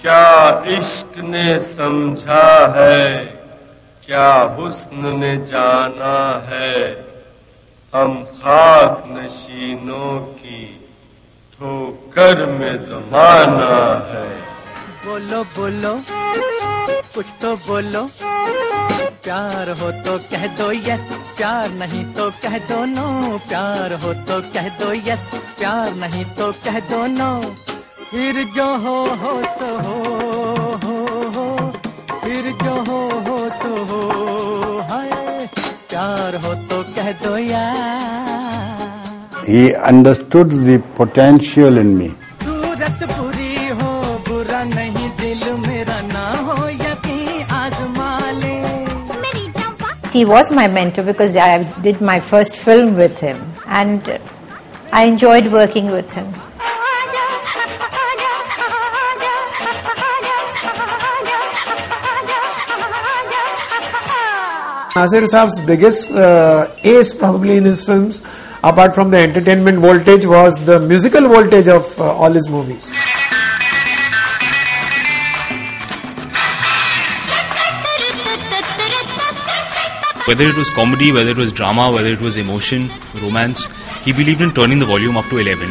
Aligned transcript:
क्या 0.00 0.64
इश्क 0.66 1.18
ने 1.18 1.58
समझा 1.58 2.74
है? 2.76 3.16
क्या 4.06 4.32
हुस्न 4.34 5.18
ने 5.18 5.36
जाना 5.36 6.46
है? 6.48 7.06
हम 7.94 8.24
खाक 8.24 9.04
नशीनों 9.08 10.20
की 10.20 10.88
ठोकर 11.54 12.46
में 12.46 12.84
जमाना 12.84 14.08
है। 14.12 14.28
बोलो 15.06 15.44
बोलो, 15.44 16.02
कुछ 17.14 17.26
तो 17.42 17.56
बोलो। 17.56 18.10
प्यार 19.24 19.70
हो 19.70 19.90
तो 19.90 20.18
कह 20.18 20.46
दो 20.46 20.72
यस 20.72 21.19
प्यार 21.40 21.70
नहीं 21.70 22.04
तो 22.04 22.30
कह 22.30 22.58
दो 22.58 22.84
नो, 22.84 23.38
प्यार 23.38 23.92
हो 23.92 24.12
तो 24.28 24.52
कह 24.52 24.68
दो 24.68 24.92
यस 24.92 25.30
प्यार 25.58 25.94
नहीं 25.94 26.24
तो 26.24 26.52
कह 26.52 26.80
दो 26.80 27.06
नो 27.06 27.56
फिर 28.10 28.52
जो 28.56 28.76
हो 28.76 28.96
हो 29.22 29.44
सो 29.44 29.70
हो। 29.84 29.94
फिर 32.24 32.52
जो 32.64 32.74
हो 32.90 33.00
हो 33.28 33.50
सो 33.50 33.84
हो, 33.84 34.02
हाय। 34.90 35.48
प्यार 35.90 36.36
हो 36.36 36.54
तो 36.54 36.82
कह 36.82 37.12
दो 37.12 37.38
यार। 37.38 39.44
He 39.48 39.62
understood 39.92 40.48
the 40.68 40.78
potential 41.00 41.84
in 41.84 41.90
me. 42.00 42.10
He 50.12 50.24
was 50.24 50.50
my 50.50 50.66
mentor 50.66 51.04
because 51.04 51.36
I 51.36 51.62
did 51.82 52.00
my 52.00 52.18
first 52.18 52.56
film 52.56 52.96
with 52.96 53.18
him 53.18 53.54
and 53.66 54.20
I 54.92 55.04
enjoyed 55.04 55.52
working 55.52 55.90
with 55.92 56.10
him. 56.10 56.34
Nasir 64.96 65.22
Saab's 65.32 65.60
biggest 65.60 66.10
uh, 66.10 66.74
ace 66.82 67.14
probably 67.14 67.56
in 67.56 67.64
his 67.64 67.84
films, 67.84 68.22
apart 68.64 68.94
from 68.96 69.12
the 69.12 69.18
entertainment 69.18 69.78
voltage, 69.78 70.26
was 70.26 70.62
the 70.64 70.80
musical 70.80 71.28
voltage 71.28 71.68
of 71.68 71.98
uh, 72.00 72.12
all 72.12 72.32
his 72.32 72.48
movies. 72.48 72.92
Whether 80.30 80.46
it 80.46 80.56
was 80.56 80.70
comedy, 80.70 81.10
whether 81.10 81.30
it 81.30 81.38
was 81.38 81.50
drama, 81.50 81.90
whether 81.90 82.06
it 82.06 82.20
was 82.20 82.36
emotion, 82.36 82.88
romance, 83.20 83.66
he 84.04 84.12
believed 84.12 84.40
in 84.40 84.52
turning 84.52 84.78
the 84.78 84.86
volume 84.86 85.16
up 85.16 85.28
to 85.30 85.38
11. 85.38 85.66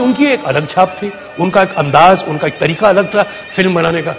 उनकी 0.00 0.26
एक 0.26 0.44
अलग 0.44 0.66
छाप 0.68 0.96
थी 1.02 1.10
उनका 1.42 1.62
एक 1.62 1.74
अंदाज 1.78 2.24
उनका 2.28 2.46
एक 2.46 2.58
तरीका 2.58 2.88
अलग 2.88 3.14
था 3.14 3.22
फ़िल्म 3.56 3.74
बनाने 3.74 4.02
का 4.02 4.16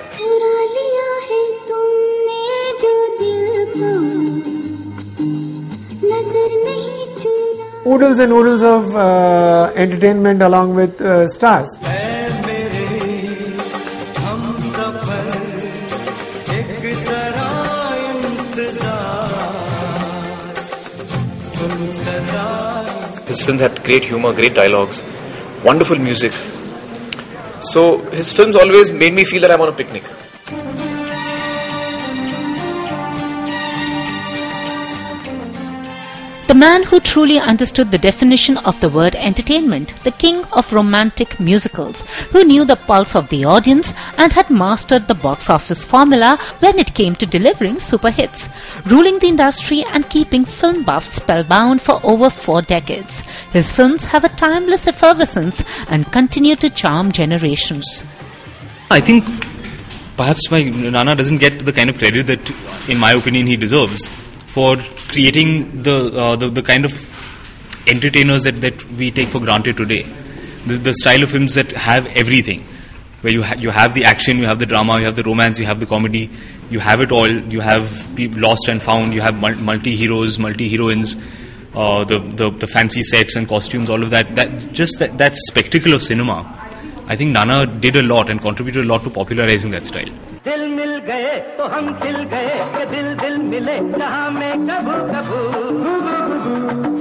Oodles 7.87 8.17
and 8.17 8.33
oodles 8.33 8.63
of 8.63 8.95
uh, 8.95 9.71
entertainment 9.75 10.41
along 10.41 10.73
with 10.73 10.99
uh, 11.01 11.27
stars. 11.27 11.77
His 23.27 23.43
films 23.43 23.61
had 23.61 23.83
great 23.83 24.03
humor, 24.03 24.33
great 24.33 24.55
dialogues, 24.55 25.03
wonderful 25.63 25.99
music. 25.99 26.31
So 27.61 27.99
his 28.09 28.33
films 28.33 28.55
always 28.55 28.91
made 28.91 29.13
me 29.13 29.23
feel 29.25 29.41
that 29.41 29.51
I'm 29.51 29.61
on 29.61 29.69
a 29.69 29.73
picnic. 29.73 30.03
The 36.47 36.53
man 36.53 36.83
who 36.83 36.99
truly 36.99 37.39
understood 37.39 37.89
the 37.89 37.97
definition 37.97 38.57
of 38.57 38.79
the 38.79 38.87
word 38.87 39.15
entertainment, 39.15 39.95
the 40.03 40.11
king 40.11 40.45
of 40.53 40.71
romantic 40.71 41.39
musicals, 41.39 42.03
who 42.31 42.43
knew 42.43 42.65
the 42.65 42.75
pulse 42.75 43.15
of 43.15 43.27
the 43.29 43.45
audience 43.45 43.95
and 44.19 44.31
had 44.31 44.51
mastered 44.51 45.07
the 45.07 45.15
box 45.15 45.49
office 45.49 45.83
formula 45.83 46.37
when 46.59 46.77
it 46.77 46.93
came 46.93 47.15
to 47.15 47.25
delivering 47.25 47.79
super 47.79 48.11
hits, 48.11 48.47
ruling 48.85 49.17
the 49.17 49.27
industry 49.27 49.83
and 49.85 50.07
keeping 50.11 50.45
film 50.45 50.83
buffs 50.83 51.15
spellbound 51.15 51.81
for 51.81 51.99
over 52.03 52.29
four 52.29 52.61
decades. 52.61 53.21
His 53.51 53.71
films 53.71 54.05
have 54.05 54.23
a 54.23 54.29
timeless 54.29 54.85
effervescence 54.85 55.63
and 55.89 56.11
continue 56.11 56.55
to 56.57 56.69
charm 56.69 57.11
generations. 57.11 58.05
I 58.91 59.01
think 59.01 59.25
perhaps 60.15 60.51
my 60.51 60.61
Nana 60.63 61.15
doesn't 61.15 61.39
get 61.39 61.65
the 61.65 61.73
kind 61.73 61.89
of 61.89 61.97
credit 61.97 62.27
that, 62.27 62.51
in 62.87 62.99
my 62.99 63.13
opinion, 63.13 63.47
he 63.47 63.57
deserves 63.57 64.11
for 64.55 64.77
creating 65.13 65.83
the 65.83 65.95
uh, 66.23 66.35
the, 66.35 66.49
the 66.49 66.61
kind 66.61 66.85
of 66.85 66.93
entertainers 67.87 68.43
that, 68.43 68.61
that 68.61 68.83
we 68.91 69.11
take 69.11 69.29
for 69.29 69.39
granted 69.39 69.77
today. 69.77 70.03
The, 70.65 70.75
the 70.75 70.93
style 70.93 71.23
of 71.23 71.31
films 71.31 71.55
that 71.55 71.71
have 71.73 72.07
everything, 72.07 72.65
where 73.21 73.33
you 73.33 73.43
ha- 73.43 73.57
you 73.57 73.69
have 73.69 73.93
the 73.93 74.05
action, 74.05 74.37
you 74.39 74.47
have 74.47 74.59
the 74.59 74.65
drama, 74.65 74.99
you 74.99 75.05
have 75.05 75.17
the 75.17 75.23
romance, 75.23 75.59
you 75.59 75.65
have 75.65 75.79
the 75.79 75.85
comedy, 75.85 76.29
you 76.69 76.79
have 76.79 77.01
it 77.01 77.11
all. 77.11 77.29
You 77.29 77.59
have 77.59 77.87
lost 78.37 78.69
and 78.69 78.81
found, 78.81 79.13
you 79.13 79.21
have 79.21 79.35
mul- 79.35 79.55
multi 79.71 79.95
heroes, 79.95 80.39
multi 80.39 80.69
heroines. 80.69 81.17
Uh, 81.73 82.05
the, 82.05 82.19
the 82.19 82.49
the 82.51 82.67
fancy 82.67 83.03
sets 83.03 83.35
and 83.35 83.49
costumes, 83.49 83.89
all 83.89 84.01
of 84.01 84.09
that. 84.11 84.33
That 84.35 84.71
just 84.71 84.99
that, 84.99 85.17
that 85.17 85.35
spectacle 85.35 85.93
of 85.93 86.01
cinema. 86.01 86.37
I 87.07 87.17
think 87.17 87.31
Nana 87.31 87.65
did 87.67 87.97
a 87.97 88.01
lot 88.01 88.29
and 88.29 88.41
contributed 88.41 88.85
a 88.85 88.87
lot 88.87 89.03
to 89.03 89.09
popularizing 89.09 89.71
that 89.71 89.85
style. 89.85 90.09
दिल 90.44 90.66
मिल 90.74 90.92
गए 91.06 91.30
तो 91.56 91.64
हम 91.74 91.92
खिल 92.02 92.16
गए 92.32 92.52
कि 92.74 92.84
दिल 92.94 93.08
दिल 93.22 93.36
मिले 93.50 93.76
जहाँ 93.98 94.30
में 94.36 94.52
कबू 94.68 94.96
कबू 95.12 95.40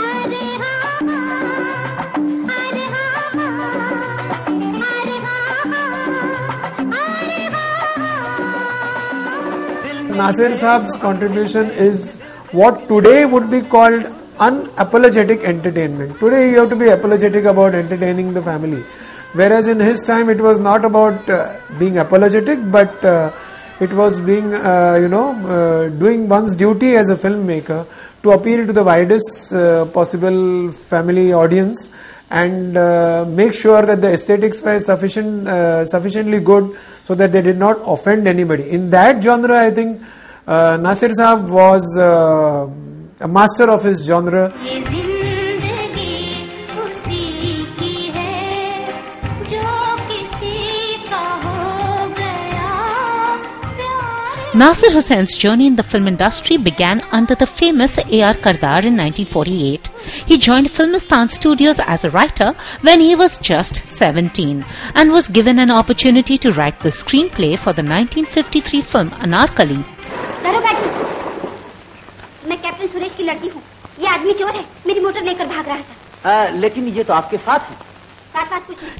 अरे 0.07 0.41
हाँ 0.61 0.97
हाँ, 1.09 1.27
अरे 2.55 2.85
हाँ 2.95 3.11
हाँ, 3.35 3.53
अरे 4.89 5.15
हाँ 5.25 5.61
हाँ, 5.71 5.89
अरे 7.01 7.43
हाँ 7.55 7.83
हाँ। 9.17 10.17
Nasir 10.21 10.51
Saab's 10.63 10.97
contribution 11.07 11.69
is 11.89 12.17
what 12.51 12.87
today 12.89 13.25
would 13.25 13.49
be 13.49 13.61
called 13.61 14.03
unapologetic 14.39 15.43
entertainment. 15.43 16.19
Today 16.19 16.49
you 16.51 16.59
have 16.59 16.69
to 16.69 16.75
be 16.75 16.89
apologetic 16.89 17.45
about 17.45 17.75
entertaining 17.75 18.33
the 18.33 18.41
family. 18.41 18.83
Whereas 19.34 19.66
in 19.66 19.80
his 19.80 20.04
time 20.04 20.28
it 20.30 20.40
was 20.40 20.60
not 20.60 20.84
about 20.84 21.28
uh, 21.28 21.58
being 21.78 21.98
apologetic 21.98 22.58
but 22.70 23.04
uh, 23.04 23.32
it 23.80 23.92
was 23.92 24.20
being, 24.20 24.54
uh, 24.54 24.96
you 25.00 25.08
know, 25.08 25.34
uh, 25.48 25.88
doing 25.88 26.28
one's 26.28 26.54
duty 26.54 26.94
as 26.96 27.10
a 27.10 27.16
filmmaker 27.16 27.84
to 28.22 28.30
appeal 28.30 28.64
to 28.64 28.72
the 28.72 28.84
widest 28.84 29.52
uh, 29.52 29.86
possible 29.86 30.70
family 30.70 31.32
audience 31.32 31.90
and 32.30 32.78
uh, 32.78 33.24
make 33.28 33.52
sure 33.52 33.84
that 33.84 34.00
the 34.00 34.12
aesthetics 34.12 34.62
were 34.62 34.78
sufficient, 34.78 35.48
sufficiently 35.88 36.38
good 36.38 36.76
so 37.02 37.16
that 37.16 37.32
they 37.32 37.42
did 37.42 37.58
not 37.58 37.80
offend 37.86 38.28
anybody. 38.28 38.70
In 38.70 38.88
that 38.90 39.22
genre, 39.22 39.58
I 39.58 39.72
think 39.72 40.00
Nasir 40.46 41.08
Saab 41.08 41.48
was 41.48 41.96
a 41.96 43.28
master 43.28 43.68
of 43.70 43.82
his 43.82 44.04
genre. 44.04 44.52
Nasir 54.53 54.91
Hussein's 54.91 55.35
journey 55.35 55.67
in 55.67 55.75
the 55.75 55.83
film 55.83 56.07
industry 56.07 56.57
began 56.57 57.01
under 57.11 57.35
the 57.35 57.45
famous 57.45 57.97
A.R. 57.99 58.33
Kardar 58.33 58.83
in 58.83 58.97
1948. 58.97 59.87
He 60.25 60.37
joined 60.37 60.67
Filmistan 60.69 61.29
Studios 61.29 61.79
as 61.79 62.03
a 62.03 62.09
writer 62.09 62.55
when 62.81 62.99
he 62.99 63.15
was 63.15 63.37
just 63.37 63.75
17 63.75 64.65
and 64.95 65.11
was 65.11 65.27
given 65.27 65.59
an 65.59 65.69
opportunity 65.69 66.37
to 66.39 66.51
write 66.53 66.79
the 66.79 66.89
screenplay 66.89 67.57
for 67.59 67.73
the 67.73 67.83
1953 67.83 68.81
film 68.81 69.09
Anarkali. 69.27 69.83
दरोगा 70.43 70.71
जी 70.79 70.89
मैं 72.49 72.57
captain 72.61 72.87
Suresh 72.87 73.13
की 73.17 73.23
लड़की 73.23 73.47
हूँ 73.49 73.61
ये 73.99 74.07
आदमी 74.07 74.33
चोर 74.39 74.51
है 74.55 74.65
मेरी 74.87 74.99
मोटर 74.99 75.23
लेकर 75.23 75.45
भाग 75.47 75.67
रहा 75.67 75.77
था 75.77 76.49
लेकिन 76.59 76.87
ये 76.97 77.03
तो 77.03 77.13
आपके 77.13 77.37
साथ 77.37 77.69
है 77.69 77.75
साथ 77.75 77.77
साथ 77.77 77.77
कुछ 77.77 77.77
नहीं 77.77 77.92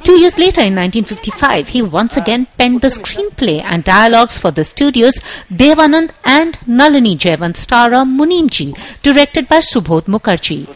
Two 0.05 0.19
years 0.21 0.37
later, 0.39 0.61
in 0.61 0.77
1955, 0.77 1.69
he 1.69 1.83
once 1.83 2.17
again 2.17 2.47
penned 2.59 2.81
the 2.83 2.89
screenplay 2.89 3.63
and 3.65 3.83
dialogues 3.83 4.39
for 4.39 4.51
the 4.51 4.65
studios 4.65 5.15
Devanand 5.51 6.11
and 6.25 6.59
Nalini 6.69 7.17
Jayawant 7.17 7.57
starrer 7.57 8.05
Munimji, 8.07 8.77
directed 9.03 9.49
by 9.49 9.61
Subodh 9.71 10.07
Mukherjee. 10.07 10.67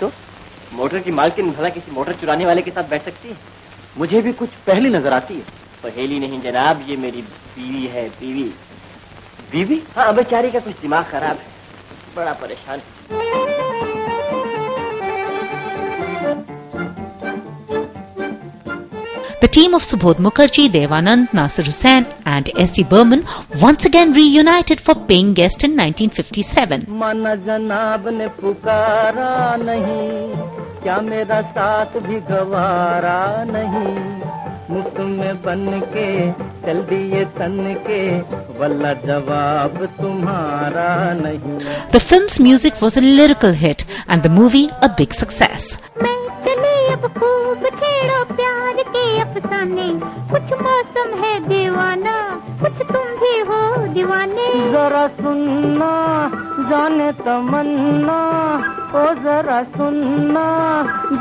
तो 0.00 0.10
मोटर 0.74 0.98
की 1.00 1.10
मालकिन 1.10 1.50
भला 1.52 1.68
किसी 1.68 1.92
मोटर 1.92 2.12
चुराने 2.20 2.46
वाले 2.46 2.62
के 2.62 2.70
साथ 2.70 2.88
बैठ 2.90 3.04
सकती 3.04 3.28
है 3.28 3.36
मुझे 3.98 4.20
भी 4.22 4.32
कुछ 4.40 4.50
पहली 4.66 4.88
नज़र 4.90 5.12
आती 5.12 5.34
है 5.34 5.44
पहेली 5.82 6.18
नहीं 6.20 6.40
जनाब 6.40 6.84
ये 6.88 6.96
मेरी 7.06 7.22
बीवी 7.56 7.86
है 7.94 8.08
बीवी 8.20 8.44
बीवी 9.52 9.82
हाँ 9.96 10.14
बेचारी 10.14 10.50
का 10.52 10.60
कुछ 10.66 10.80
दिमाग 10.82 11.04
खराब 11.10 11.38
है 11.38 12.14
बड़ा 12.16 12.32
परेशान 12.42 13.43
The 19.43 19.47
team 19.47 19.73
of 19.73 19.83
Subodh 19.83 20.17
Mukherjee, 20.25 20.67
Devanand, 20.69 21.33
Nasir 21.33 21.63
Hussain, 21.63 22.05
and 22.25 22.49
S.D. 22.57 22.83
Burman 22.83 23.25
once 23.61 23.85
again 23.85 24.13
reunited 24.13 24.81
for 24.81 24.95
paying 24.95 25.33
guest 25.33 25.63
in 25.63 25.75
1957. 25.77 26.85
माना 27.01 27.35
जनाब 27.47 28.07
ने 28.17 28.27
पुकारा 28.39 29.31
नहीं 29.63 30.59
क्या 30.83 30.97
मेरा 31.09 31.41
साथ 31.55 31.97
भी 32.07 32.19
गवारा 32.31 33.19
नहीं 33.53 33.95
मुफ्त 34.75 34.99
में 34.99 35.41
बन 35.43 35.63
के 35.93 36.09
चल 36.65 36.81
दिए 36.89 37.23
तन 37.37 37.57
के 37.87 38.01
वल्ला 38.59 38.93
जवाब 39.07 39.77
तुम्हारा 40.01 40.89
नहीं 41.21 41.57
The 41.95 41.99
film's 42.09 42.39
music 42.39 42.81
was 42.81 42.97
a 42.97 43.01
lyrical 43.01 43.53
hit 43.53 43.85
and 44.07 44.21
the 44.23 44.29
movie 44.41 44.67
a 44.81 44.89
big 45.01 45.13
success. 45.13 45.77
चले 47.04 47.20
खूब 47.20 47.64
छेड़ो 47.78 48.22
प्यार 48.34 48.82
के 48.94 49.04
अफसाने 49.20 49.88
कुछ 50.32 50.52
मौसम 50.60 51.12
है 51.22 51.32
दीवाना 51.48 52.16
कुछ 52.62 52.80
तुम 52.92 53.06
भी 53.20 53.38
हो 53.48 53.60
दीवाने 53.94 54.46
जरा 54.72 55.06
सुनना 55.20 55.92
जाने 56.70 57.10
तमन्ना 57.20 58.18
ओ 58.96 59.04
जरा 59.22 59.62
सुनना 59.76 60.46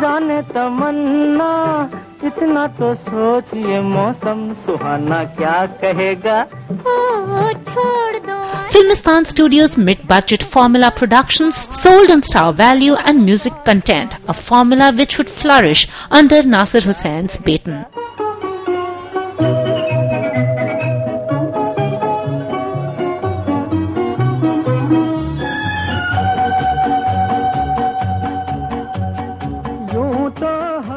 जाने 0.01 0.41
तमन्ना 0.53 1.51
इतना 2.27 2.65
तो 2.79 2.93
सोच 3.03 3.53
ये 3.53 3.79
मौसम 3.93 4.47
सुहाना 4.65 5.23
क्या 5.39 5.65
कहेगा 5.83 6.39
ओ, 6.41 6.95
ओ 7.39 7.51
छोड़ 7.71 8.17
दो 8.27 8.41
Filmistan 8.73 9.25
Studios 9.29 9.73
mid-budget 9.87 10.43
formula 10.53 10.87
productions 10.99 11.57
sold 11.79 12.11
on 12.13 12.23
star 12.29 12.51
value 12.61 12.95
and 13.09 13.23
music 13.23 13.53
content, 13.67 14.15
a 14.27 14.33
formula 14.33 14.87
which 14.99 15.17
would 15.19 15.29
flourish 15.41 15.72
under 16.11 16.43
Nasir 16.43 16.81
Hussain's 16.81 17.37
baton. 17.37 17.85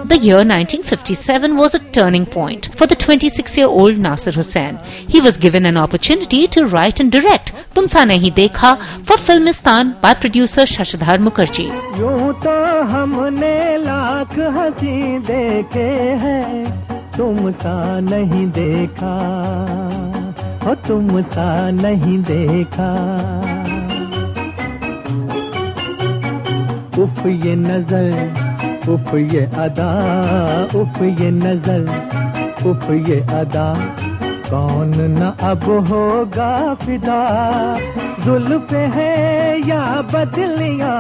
The 0.09 0.23
year 0.23 0.37
1957 0.37 1.57
was 1.57 1.75
a 1.75 1.79
turning 1.97 2.25
point 2.25 2.71
for 2.79 2.87
the 2.87 2.97
26-year-old 2.97 3.99
Nasir 3.99 4.33
Hussain. 4.33 4.79
He 5.15 5.21
was 5.21 5.37
given 5.37 5.67
an 5.67 5.77
opportunity 5.77 6.47
to 6.47 6.67
write 6.67 7.01
and 7.01 7.13
direct 7.13 7.53
Tumsa 7.75 8.03
Nahi 8.11 8.31
Dekha 8.35 8.71
for 9.05 9.17
Filmistan 9.17 10.01
by 10.01 10.15
producer 10.15 10.63
Shashidhar 10.63 11.19
Mukherjee. 11.19 11.71
Lakh 14.17 14.39
हँसी 14.57 15.19
देखे 15.19 15.89
हैं 16.21 16.65
तुम 17.17 17.51
सा 17.53 17.75
नहीं 18.01 18.47
देखा। 18.51 19.11
हो 20.65 20.75
तुम 20.87 21.21
सा 21.23 21.49
नहीं 21.71 22.19
देखा। 22.23 22.89
उफ 27.03 27.21
ये 27.27 27.55
नज़र, 27.57 28.09
उफ 28.89 29.15
ये 29.35 29.45
अदा, 29.59 29.91
उफ 30.81 31.03
ये 31.21 31.31
नज़र, 31.37 31.85
उफ 32.71 32.91
ये 33.09 33.21
अदा। 33.41 33.69
कौन 34.51 34.95
न 34.95 35.37
अब 35.41 35.65
होगा 35.65 36.75
फिदा? 36.75 37.21
जुल्फ 38.25 38.73
है 38.73 39.59
या 39.69 40.03
बदलिया? 40.03 40.93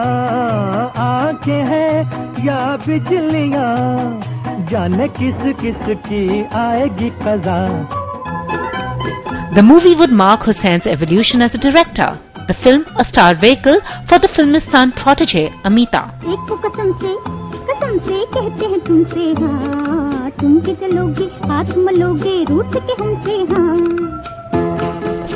आंखें 0.97 1.65
हैं 1.65 2.27
या 2.45 2.77
बिजलियां? 2.77 4.21
जाने 4.67 5.09
किस 5.09 5.37
किस 5.61 5.97
की 5.97 6.45
आएगी 6.45 7.11
कजा? 7.11 7.61
The 9.55 9.65
movie 9.71 9.95
would 10.01 10.15
mark 10.23 10.45
Hussain's 10.49 10.87
evolution 10.97 11.49
as 11.49 11.55
a 11.55 11.61
director. 11.69 12.11
The 12.49 12.57
film 12.65 12.81
a 12.97 13.05
star 13.13 13.35
vehicle 13.45 13.79
for 14.11 14.19
the 14.19 14.29
Filmistan 14.37 14.93
protege 15.03 15.45
Amita. 15.67 16.03
एक 16.33 16.59
कसम 16.67 16.93
से 17.03 17.15
कसम 17.69 17.99
से 17.99 18.25
कहते 18.35 18.67
हैं 18.67 18.81
तुमसे 18.81 19.33
हाँ। 19.43 20.06
तुम 20.42 20.60
के 20.66 20.74
चलोगे 20.82 21.26
हाथ 21.48 21.76
मलोगे 21.88 22.44
रूठ 22.50 22.76
के 22.88 23.02
हमसे 23.04 23.38
हाँ 23.54 23.80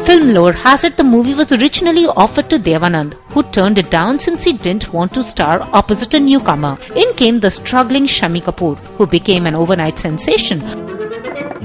Film 0.08 0.28
lore 0.34 0.54
has 0.64 0.84
it 0.84 0.98
the 0.98 1.04
movie 1.04 1.34
was 1.34 1.52
originally 1.52 2.06
offered 2.24 2.48
to 2.52 2.60
Devanand, 2.60 3.16
who 3.30 3.42
turned 3.42 3.80
it 3.80 3.90
down 3.90 4.20
since 4.20 4.44
he 4.44 4.54
didn't 4.54 4.94
want 4.94 5.14
to 5.16 5.24
star 5.24 5.68
opposite 5.74 6.14
a 6.14 6.20
newcomer. 6.20 6.78
In 6.96 7.14
came 7.16 7.40
the 7.40 7.50
struggling 7.50 8.06
Shami 8.06 8.42
Kapoor, 8.44 8.78
who 9.00 9.08
became 9.08 9.48
an 9.48 9.56
overnight 9.56 9.98
sensation, 9.98 10.62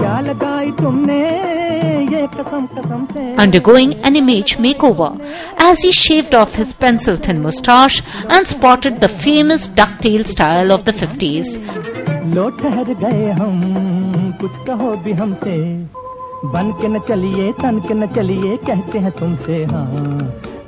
क्या 0.01 0.19
लगाई 0.21 0.71
तुमने 0.81 1.21
ये 2.15 2.25
कसम 2.35 2.67
कसम 2.75 3.05
से 3.13 3.35
undergoing 3.45 3.93
an 4.09 4.15
image 4.15 4.57
makeover 4.67 5.11
as 5.69 5.83
he 5.87 5.91
shaved 5.91 6.33
off 6.33 6.55
his 6.55 6.73
pencil 6.73 7.15
thin 7.27 7.43
moustache 7.43 8.01
and 8.27 8.47
sported 8.47 8.99
the 9.01 9.09
famous 9.27 9.67
ducktail 9.67 10.25
style 10.27 10.71
of 10.71 10.85
the 10.85 10.93
50s. 11.03 11.94
लो 12.34 12.48
ठहर 12.60 12.92
गए 13.02 13.30
हम 13.38 13.60
कुछ 14.40 14.50
कहो 14.66 14.90
भी 15.04 15.12
हमसे 15.20 15.56
बन 16.54 16.70
के 16.80 16.88
न 16.88 16.98
चलिए 17.08 17.50
तन 17.60 17.78
के 17.88 17.94
न 17.94 18.06
चलिए 18.14 18.56
कहते 18.66 18.98
हैं 19.04 19.10
तुमसे 19.18 19.64
हाँ 19.72 19.86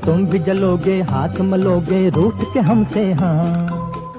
तुम 0.04 0.24
भी 0.30 0.38
जलोगे 0.48 1.00
हाथ 1.10 1.40
मलोगे 1.50 2.08
रूठ 2.18 2.42
के 2.52 2.60
हमसे 2.70 3.12
हाँ 3.22 3.76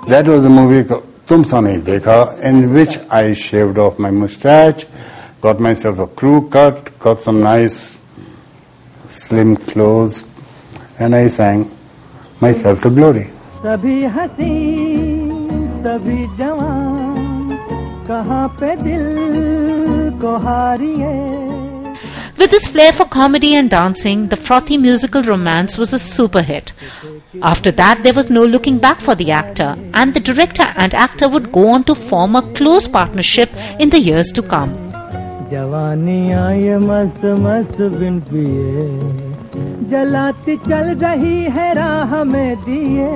That 0.10 0.28
was 0.28 0.44
the 0.44 0.50
movie 0.50 0.84
Tum 1.28 1.44
Sa 1.46 1.62
Dekha, 1.62 2.40
in 2.42 2.74
which 2.74 2.98
I 3.12 3.34
shaved 3.34 3.78
off 3.78 4.00
my 4.00 4.10
mustache, 4.10 4.86
got 5.42 5.60
myself 5.60 6.00
a 6.00 6.08
crew 6.08 6.50
cut, 6.50 6.98
got 6.98 7.22
some 7.22 7.42
nice 7.42 8.00
slim 9.08 9.56
clothes, 9.56 10.24
and 10.98 11.14
I 11.14 11.28
sang 11.28 11.70
myself 12.42 12.82
to 12.82 12.90
glory. 12.90 13.28
सभी 13.62 14.04
हँसी 14.16 14.52
सभी 15.86 16.20
जवान 16.38 16.89
कहाँ 18.09 18.47
पे 18.61 18.75
दिल 18.83 19.07
को 20.21 20.37
हारिए 20.47 21.13
With 22.37 22.51
his 22.51 22.67
flair 22.67 22.93
for 22.93 23.05
comedy 23.07 23.55
and 23.55 23.71
dancing, 23.71 24.27
the 24.29 24.37
frothy 24.37 24.77
musical 24.77 25.23
romance 25.23 25.79
was 25.79 25.93
a 25.93 25.99
super 25.99 26.43
hit. 26.43 26.73
After 27.43 27.71
that, 27.73 28.03
there 28.03 28.13
was 28.13 28.29
no 28.29 28.45
looking 28.45 28.79
back 28.79 29.01
for 29.01 29.15
the 29.15 29.31
actor, 29.31 29.77
and 29.95 30.13
the 30.13 30.21
director 30.21 30.67
and 30.77 30.95
actor 30.95 31.29
would 31.29 31.53
go 31.53 31.69
on 31.69 31.85
to 31.85 31.95
form 31.95 32.35
a 32.35 32.43
close 32.55 32.89
partnership 32.89 33.51
in 33.79 33.91
the 33.91 34.01
years 34.01 34.33
to 34.33 34.43
come. 34.43 34.75
जवानी 35.51 36.21
आए 36.33 36.77
मस्त 36.83 37.25
मस्त 37.45 37.81
बिन 37.99 38.19
पिए 38.29 38.85
जलाती 39.91 40.57
चल 40.69 40.89
रही 41.03 41.43
है 41.57 41.73
राह 41.75 42.23
में 42.25 42.57
दिए 42.65 43.11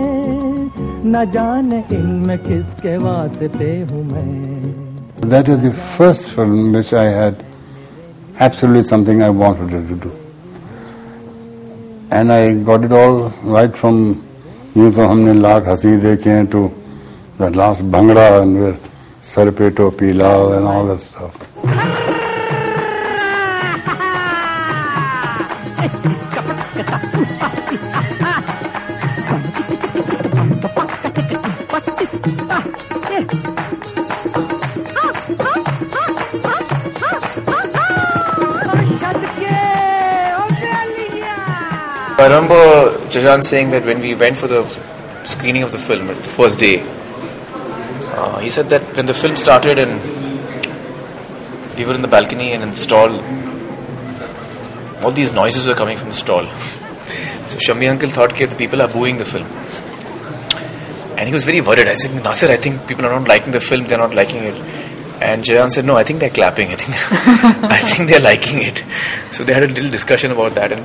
न 1.12 1.24
जाने 1.34 1.82
इनमें 1.96 2.38
किसके 2.38 2.96
वास्ते 3.04 3.70
हूँ 3.90 4.04
मैं 4.12 4.61
That 5.23 5.47
is 5.47 5.63
the 5.63 5.73
first 5.73 6.27
film 6.29 6.73
which 6.73 6.93
I 6.93 7.05
had 7.05 7.45
absolutely 8.39 8.83
something 8.83 9.23
I 9.23 9.29
wanted 9.29 9.69
to 9.87 9.95
do. 9.95 10.11
And 12.11 12.31
I 12.31 12.53
got 12.61 12.83
it 12.83 12.91
all 12.91 13.29
right 13.43 13.75
from 13.75 14.21
you 14.75 14.83
know, 14.83 14.91
from 14.91 15.23
Lak 15.41 15.63
Hasi 15.63 15.97
Dekhen 15.97 16.51
to 16.51 16.73
the 17.37 17.49
last 17.51 17.81
Bhangra 17.83 18.41
and 18.41 18.59
where 18.59 18.77
Sar 19.21 19.51
Pe 19.51 19.69
Topi 19.69 20.13
Lal 20.13 20.53
and 20.53 20.65
all 20.65 20.85
that 20.87 20.99
stuff. 20.99 21.55
I 42.23 42.27
remember 42.27 42.97
Jajan 43.09 43.43
saying 43.43 43.71
that 43.71 43.85
when 43.85 43.99
we 43.99 44.15
went 44.15 44.37
for 44.37 44.47
the 44.47 44.63
screening 45.25 45.63
of 45.63 45.73
the 45.73 45.77
film, 45.77 46.07
the 46.07 46.15
first 46.15 46.57
day, 46.57 46.77
uh, 48.15 48.39
he 48.39 48.49
said 48.49 48.69
that 48.69 48.81
when 48.95 49.05
the 49.05 49.13
film 49.13 49.35
started 49.35 49.77
and 49.77 49.99
we 51.77 51.83
were 51.85 51.93
in 51.93 52.01
the 52.01 52.07
balcony 52.07 52.53
and 52.53 52.63
in 52.63 52.69
the 52.69 52.75
stall, 52.75 53.11
all 55.03 55.11
these 55.11 55.33
noises 55.33 55.67
were 55.67 55.75
coming 55.75 55.97
from 55.97 56.07
the 56.09 56.19
stall. 56.25 56.45
So 57.53 57.59
Shami 57.59 57.87
uncle 57.87 58.09
thought 58.09 58.35
that 58.35 58.49
the 58.49 58.55
people 58.55 58.81
are 58.81 58.87
booing 58.87 59.17
the 59.17 59.25
film. 59.25 59.45
And 61.19 61.27
he 61.27 61.33
was 61.33 61.43
very 61.43 61.61
worried. 61.61 61.87
I 61.87 61.93
said, 61.93 62.23
Nasir, 62.23 62.49
I 62.49 62.55
think 62.55 62.87
people 62.87 63.05
are 63.05 63.19
not 63.19 63.27
liking 63.27 63.51
the 63.51 63.59
film, 63.59 63.85
they're 63.85 63.99
not 63.99 64.15
liking 64.15 64.43
it. 64.43 64.55
And 65.21 65.43
Jayan 65.43 65.69
said, 65.69 65.85
No, 65.85 65.95
I 65.95 66.03
think 66.03 66.19
they're 66.19 66.31
clapping. 66.31 66.69
I 66.69 66.75
think, 66.75 66.95
I 67.71 67.79
think 67.79 68.09
they're 68.09 68.19
liking 68.19 68.63
it. 68.63 68.83
So 69.31 69.43
they 69.43 69.53
had 69.53 69.63
a 69.63 69.67
little 69.67 69.91
discussion 69.91 70.31
about 70.31 70.55
that. 70.55 70.71
And 70.71 70.83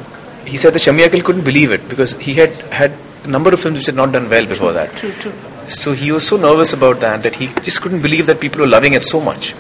he 0.48 0.56
said 0.56 0.72
that 0.74 0.82
Shami 0.82 1.04
Uncle 1.04 1.20
couldn't 1.20 1.44
believe 1.44 1.70
it 1.70 1.88
because 1.88 2.14
he 2.14 2.34
had 2.34 2.50
had 2.80 2.92
a 3.24 3.28
number 3.28 3.52
of 3.52 3.60
films 3.60 3.78
which 3.78 3.86
had 3.86 3.96
not 3.96 4.12
done 4.12 4.28
well 4.30 4.46
before 4.46 4.72
that. 4.72 4.94
True, 4.96 5.12
true. 5.12 5.32
So 5.68 5.92
he 5.92 6.12
was 6.12 6.26
so 6.26 6.36
nervous 6.36 6.72
about 6.72 7.00
that 7.00 7.22
that 7.22 7.36
he 7.36 7.48
just 7.62 7.82
couldn't 7.82 8.02
believe 8.02 8.26
that 8.26 8.40
people 8.40 8.60
were 8.60 8.66
loving 8.66 8.94
it 8.94 9.02
so 9.02 9.20
much. 9.20 9.54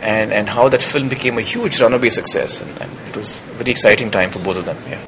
And, 0.00 0.32
and 0.32 0.48
how 0.50 0.68
that 0.68 0.82
film 0.82 1.08
became 1.08 1.38
a 1.38 1.40
huge 1.40 1.80
runaway 1.80 2.10
success. 2.10 2.60
And, 2.60 2.70
and 2.82 2.90
it 3.08 3.16
was 3.16 3.40
a 3.40 3.54
very 3.54 3.70
exciting 3.70 4.10
time 4.10 4.30
for 4.30 4.38
both 4.38 4.58
of 4.58 4.66
them. 4.66 4.76
Yeah. 4.88 5.04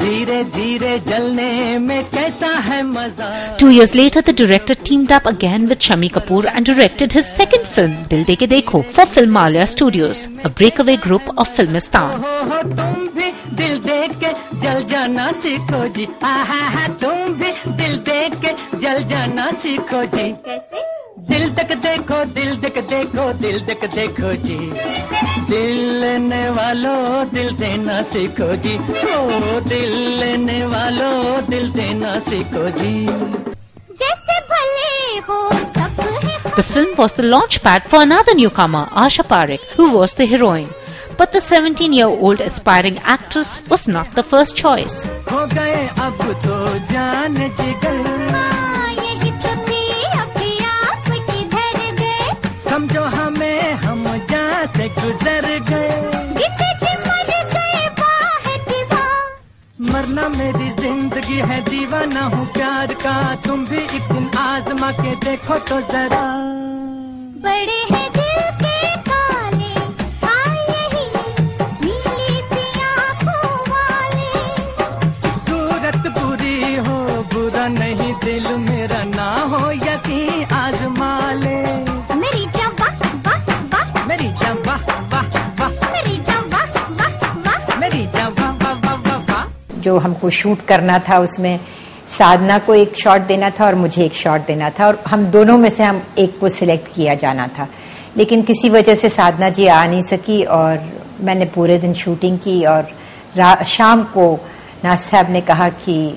धीरे 0.00 0.42
धीरे 0.54 0.98
जलने 1.08 1.78
में 1.78 2.02
कैसा 2.10 2.46
है 2.66 2.82
मज़ा? 2.82 3.30
Two 3.60 3.70
years 3.70 3.94
later 3.94 4.20
the 4.30 4.34
director 4.38 4.74
team 4.86 5.06
up 5.16 5.28
again 5.28 5.66
with 5.68 5.78
Shammi 5.88 6.08
Kapoor 6.16 6.46
and 6.46 6.66
directed 6.66 7.12
his 7.14 7.24
second 7.26 7.66
film 7.74 8.04
Dil 8.10 8.24
De 8.24 8.34
Ke 8.34 8.46
Dekho 8.46 8.82
for 8.96 9.06
Filmalaya 9.38 9.64
studios 9.74 10.26
break 10.46 10.80
away 10.80 10.96
group 11.04 11.34
of 11.38 11.54
Filmistan 11.88 12.10
Dil 13.56 13.78
De 13.80 14.06
Ke 14.22 14.32
जल 14.60 14.84
जाना 14.90 15.30
सीखो 15.42 15.86
जी। 15.96 16.06
हा 16.22 16.86
तुम 17.02 17.34
भी 17.38 17.52
दिल 17.76 17.96
देख 18.08 18.34
के 18.44 18.52
जल 18.78 19.02
जाना 19.08 19.50
सीखो 19.62 20.04
जी। 20.16 20.30
कैसे? 20.46 21.01
दिल 21.29 21.49
तक 21.55 21.71
देखो 21.83 22.23
दिल 22.33 22.55
तक 22.61 22.77
देखो 22.89 23.31
दिल 23.41 23.59
तक 23.67 23.85
देखो 23.93 24.33
जी 24.45 24.57
दिल 25.49 25.79
लेने 26.01 26.49
वालों 26.57 26.99
दिल 27.33 27.55
देना 27.57 28.01
सीखो 28.11 28.55
जी 28.65 28.75
ओ 29.15 29.59
दिल 29.69 29.93
लेने 30.19 30.65
वालों 30.73 31.13
दिल 31.49 31.71
देना 31.79 32.19
सीखो 32.29 32.69
जी 32.79 32.93
जैसे 34.03 34.39
भले 34.51 35.17
हो 35.29 35.39
सब 35.77 36.01
है 36.25 36.55
The 36.59 36.63
film 36.73 36.93
was 36.99 37.13
the 37.13 37.23
launchpad 37.23 37.83
for 37.89 38.01
another 38.01 38.33
newcomer, 38.33 38.85
Asha 39.05 39.23
Parekh, 39.33 39.65
who 39.79 39.91
was 39.97 40.13
the 40.13 40.25
heroine. 40.25 40.69
But 41.17 41.31
the 41.31 41.39
17-year-old 41.39 42.41
aspiring 42.41 42.97
actress 43.15 43.51
was 43.69 43.87
not 43.87 44.13
the 44.15 44.23
first 44.23 44.55
choice. 44.55 45.05
मेरी 60.32 60.70
ज़िंदगी 60.80 61.38
है 61.50 61.60
दीवाना 61.64 62.24
हूँ 62.26 62.46
प्यार 62.52 62.94
का। 62.94 63.14
तुम 63.46 63.64
भी 63.66 63.82
एक 63.96 64.12
दिन 64.12 64.30
आजमा 64.38 64.90
के 64.92 65.14
देखो 65.24 65.58
तो 65.68 65.80
जरा। 65.92 66.24
बड़े 67.44 67.80
हैं 67.90 68.08
दिल 68.12 68.61
जो 89.82 89.98
हमको 89.98 90.30
शूट 90.30 90.64
करना 90.66 90.98
था, 90.98 91.18
उसमें 91.18 91.58
साधना 92.18 92.58
को 92.58 92.74
एक 92.74 92.96
शॉट 92.96 93.20
देना 93.20 93.50
था 93.50 93.66
और 93.66 93.74
मुझे 93.74 94.04
एक 94.04 94.14
शॉट 94.14 94.46
देना 94.46 94.70
था 94.70 94.86
और 94.86 95.02
हम 95.08 95.24
दोनों 95.26 95.56
में 95.58 95.70
से 95.70 95.82
हम 95.82 96.02
एक 96.18 96.38
को 96.38 96.48
सिलेक्ट 96.48 96.94
किया 96.94 97.14
जाना 97.14 97.46
था। 97.48 97.68
लेकिन 98.16 98.42
किसी 98.42 98.70
वजह 98.70 98.94
से 98.94 99.08
साधना 99.08 99.48
जी 99.48 99.66
आ 99.66 99.84
नहीं 99.86 100.02
सकी 100.02 100.42
और 100.44 100.92
मैंने 101.20 101.44
पूरे 101.44 101.78
दिन 101.78 101.94
शूटिंग 101.94 102.38
की 102.38 102.64
और 102.64 103.64
शाम 103.64 104.02
को 104.02 104.40
नास 104.84 105.02
साहब 105.02 105.30
ने 105.30 105.40
कहा 105.40 105.68
कि 105.68 106.16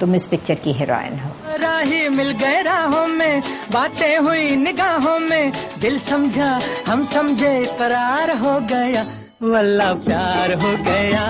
तुम 0.00 0.14
इस 0.14 0.26
पिक्चर 0.26 0.54
की 0.54 0.72
हीरोइन 0.72 1.18
हो। 1.18 1.56
राही 1.56 2.08
मिल 2.08 2.30
गए 2.30 2.62
राहों 2.62 3.06
में, 3.06 3.42
बातें 3.72 4.18
हुई 4.18 4.56
निगाहों 4.56 5.18
में, 5.18 5.52
दिल 5.80 5.98
समझा, 5.98 6.60
हम 6.86 7.04
समझे 7.06 7.54
करार 7.78 8.30
हो 8.36 8.58
गया। 8.60 9.04
वल्ला 9.42 9.92
प्यार 10.04 10.52
हो 10.62 10.70
गया 10.84 11.24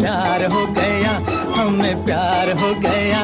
प्यार 0.00 0.44
हो 0.52 0.64
गया 0.74 1.12
हमें 1.56 2.04
प्यार 2.04 2.50
हो 2.60 2.72
गया 2.80 3.22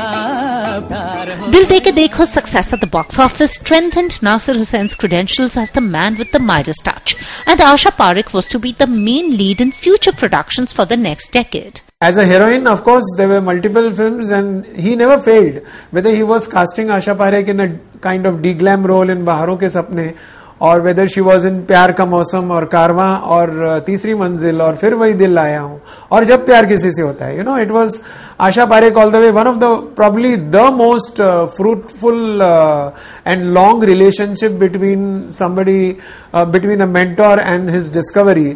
प्यार 0.89 1.31
हो 1.39 1.51
Dil 1.53 1.67
Deke 1.73 1.93
Dekho's 1.99 2.31
success 2.31 2.73
at 2.73 2.81
the 2.81 2.89
box 2.89 3.19
office 3.19 3.55
strengthened 3.55 4.21
Nasir 4.21 4.55
Hussain's 4.55 4.97
credentials 4.97 5.57
as 5.57 5.71
the 5.71 5.81
man 5.81 6.19
with 6.19 6.33
the 6.33 6.41
Midas 6.41 6.83
touch, 6.83 7.17
and 7.47 7.61
Asha 7.61 7.93
Parekh 8.03 8.33
was 8.33 8.49
to 8.49 8.59
be 8.59 8.73
the 8.73 8.89
main 8.89 9.37
lead 9.37 9.61
in 9.61 9.71
future 9.71 10.13
productions 10.13 10.73
for 10.73 10.85
the 10.85 10.97
next 10.97 11.33
decade. 11.33 11.81
As 12.01 12.17
a 12.17 12.27
heroine, 12.27 12.67
of 12.67 12.83
course, 12.83 13.05
there 13.17 13.29
were 13.29 13.41
multiple 13.41 13.93
films, 13.93 14.31
and 14.31 14.67
he 14.67 14.97
never 14.97 15.19
failed. 15.23 15.63
Whether 15.93 16.11
he 16.15 16.25
was 16.25 16.49
casting 16.49 16.89
Asha 16.89 17.17
Parekh 17.17 17.47
in 17.49 17.61
a 17.61 17.79
kind 18.01 18.27
of 18.27 18.41
deglam 18.41 18.85
role 18.85 19.09
in 19.09 19.25
Baharon 19.25 19.59
Ke 19.59 19.71
Sapne 19.77 20.17
और 20.65 20.81
whether 20.81 21.07
she 21.09 21.21
was 21.21 21.47
in 21.47 21.59
Pyar 21.65 21.93
Ka 21.93 22.05
Mausam 22.07 22.51
और 22.53 22.65
कारवा 22.73 23.07
और 23.37 23.83
तीसरी 23.87 24.15
मंजिल 24.15 24.61
और 24.63 24.77
फिर 24.77 24.95
वही 24.95 25.13
दिल 25.15 25.39
आया 25.39 25.61
हूँ। 25.61 25.81
और 26.13 26.25
जब 26.25 26.45
प्यार 26.47 26.67
किसी 26.67 26.93
से 26.93 27.03
होता 27.03 27.25
है 27.25 27.37
you 27.37 27.45
know 27.45 27.57
it 27.59 27.71
was 27.71 28.01
Asha 28.41 28.65
Parekh 28.67 28.91
call 28.91 29.11
the 29.11 29.17
way 29.17 29.31
one 29.31 29.47
of 29.47 29.57
the 29.59 29.73
probably 29.97 30.37
the 30.37 30.63
most 30.75 31.23
fruitful 31.57 32.43
and 33.27 33.45
long 33.55 33.85
relationship 33.85 34.53
between 34.61 35.05
somebody 35.33 35.97
between 36.35 36.81
a 36.81 36.87
mentor 36.89 37.41
and 37.41 37.71
his 37.71 37.93
discovery 37.95 38.51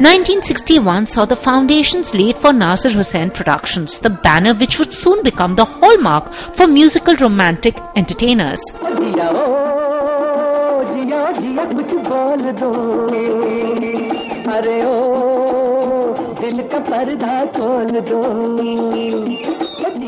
1961 0.00 1.08
saw 1.08 1.24
the 1.24 1.34
foundations 1.34 2.14
laid 2.14 2.36
for 2.36 2.52
Nasir 2.52 2.90
Hussain 2.90 3.30
Productions, 3.30 3.98
the 3.98 4.10
banner 4.10 4.54
which 4.54 4.78
would 4.78 4.92
soon 4.92 5.24
become 5.24 5.56
the 5.56 5.64
hallmark 5.64 6.32
for 6.54 6.68
musical 6.68 7.16
romantic 7.16 7.74
entertainers. 7.96 8.60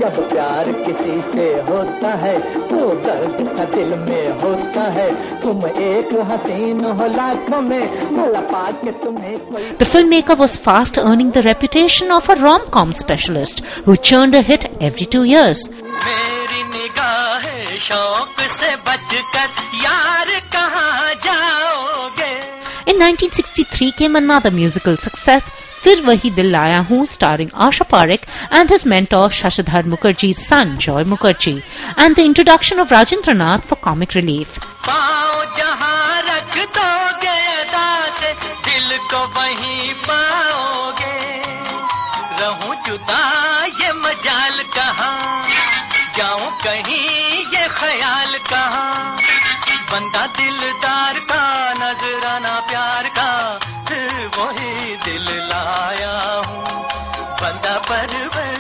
जब 0.01 0.19
प्यार 0.29 0.73
किसी 0.85 1.21
से 1.21 1.47
होता 1.69 2.11
है 2.21 2.39
तो 2.69 2.79
दर्द 3.07 3.47
सा 3.57 3.65
दिल 3.75 3.89
में 3.99 4.31
होता 4.43 4.83
है 4.93 5.09
तुम 5.43 5.67
एक 5.67 6.15
हसीन 6.31 6.85
हो 6.85 7.07
लाखों 7.17 7.61
में 7.61 8.17
भला 8.17 8.41
पाके 8.53 8.93
तुम्हें 9.03 9.39
कोई 9.51 9.77
The 9.79 9.85
filmmaker 9.85 10.39
was 10.39 10.57
fast 10.57 10.97
earning 10.99 11.33
the 11.33 11.43
reputation 11.43 12.11
of 12.11 12.31
a 12.31 12.37
rom-com 12.37 12.93
specialist 12.93 13.61
who 13.85 13.97
churned 13.97 14.35
a 14.35 14.43
hit 14.43 14.67
every 14.81 15.07
two 15.07 15.25
years. 15.25 15.69
मेरी 17.75 17.75
निगाह 17.75 17.79
शौक 17.87 18.41
से 18.59 18.75
बचकर 18.89 19.49
यार 19.85 20.39
कहाँ 20.53 21.15
जाओगे 21.27 22.29
In 22.91 22.99
1963 22.99 23.93
came 23.93 24.17
another 24.17 24.51
musical 24.51 24.97
success, 24.97 25.49
Fir 25.83 25.95
Wahi 26.07 26.31
Dil 26.31 26.49
Laya 26.55 26.83
Hoon, 26.83 27.07
starring 27.07 27.51
Asha 27.51 27.85
Parekh 27.93 28.25
and 28.51 28.69
his 28.71 28.85
mentor 28.85 29.29
Shashidhar 29.29 29.83
Mukherjee's 29.93 30.45
son 30.47 30.77
Joy 30.79 31.05
Mukherjee, 31.05 31.63
and 31.97 32.17
the 32.17 32.25
introduction 32.25 32.79
of 32.81 32.89
Rajendranath 32.89 33.65
for 33.65 33.77
comic 33.77 34.15
relief. 34.15 34.59
पाँव 34.89 35.45
जहाँ 35.59 36.21
रख 36.31 36.57
दोगे 36.77 37.39
अदा 37.63 37.89
से 38.21 38.33
दिल 38.69 38.97
को 39.13 39.25
वहीं 39.39 39.93
पाओगे 40.09 40.44
बंदा 49.95 50.27
दिलदार 50.39 51.19
का 51.31 51.43
नजराना 51.83 52.59
प्यार 52.71 53.09
का 53.19 53.31
फिर 53.89 54.13
वही 54.39 54.97
दिल 55.05 55.27
लाया 55.53 56.15
हूँ 56.47 56.83
बंदा 57.43 57.79
परवर 57.91 58.59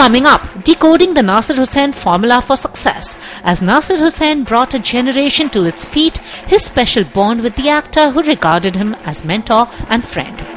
Coming 0.00 0.24
up, 0.24 0.44
decoding 0.64 1.12
the 1.12 1.22
Nasir 1.22 1.54
Hussain 1.56 1.92
formula 1.92 2.40
for 2.40 2.56
success. 2.56 3.18
As 3.44 3.60
Nasir 3.60 3.98
Hussain 3.98 4.44
brought 4.44 4.72
a 4.72 4.78
generation 4.78 5.50
to 5.50 5.64
its 5.64 5.84
feet, 5.84 6.16
his 6.46 6.64
special 6.64 7.04
bond 7.04 7.42
with 7.42 7.54
the 7.56 7.68
actor 7.68 8.10
who 8.10 8.22
regarded 8.22 8.76
him 8.76 8.94
as 9.04 9.26
mentor 9.26 9.68
and 9.90 10.02
friend. 10.02 10.53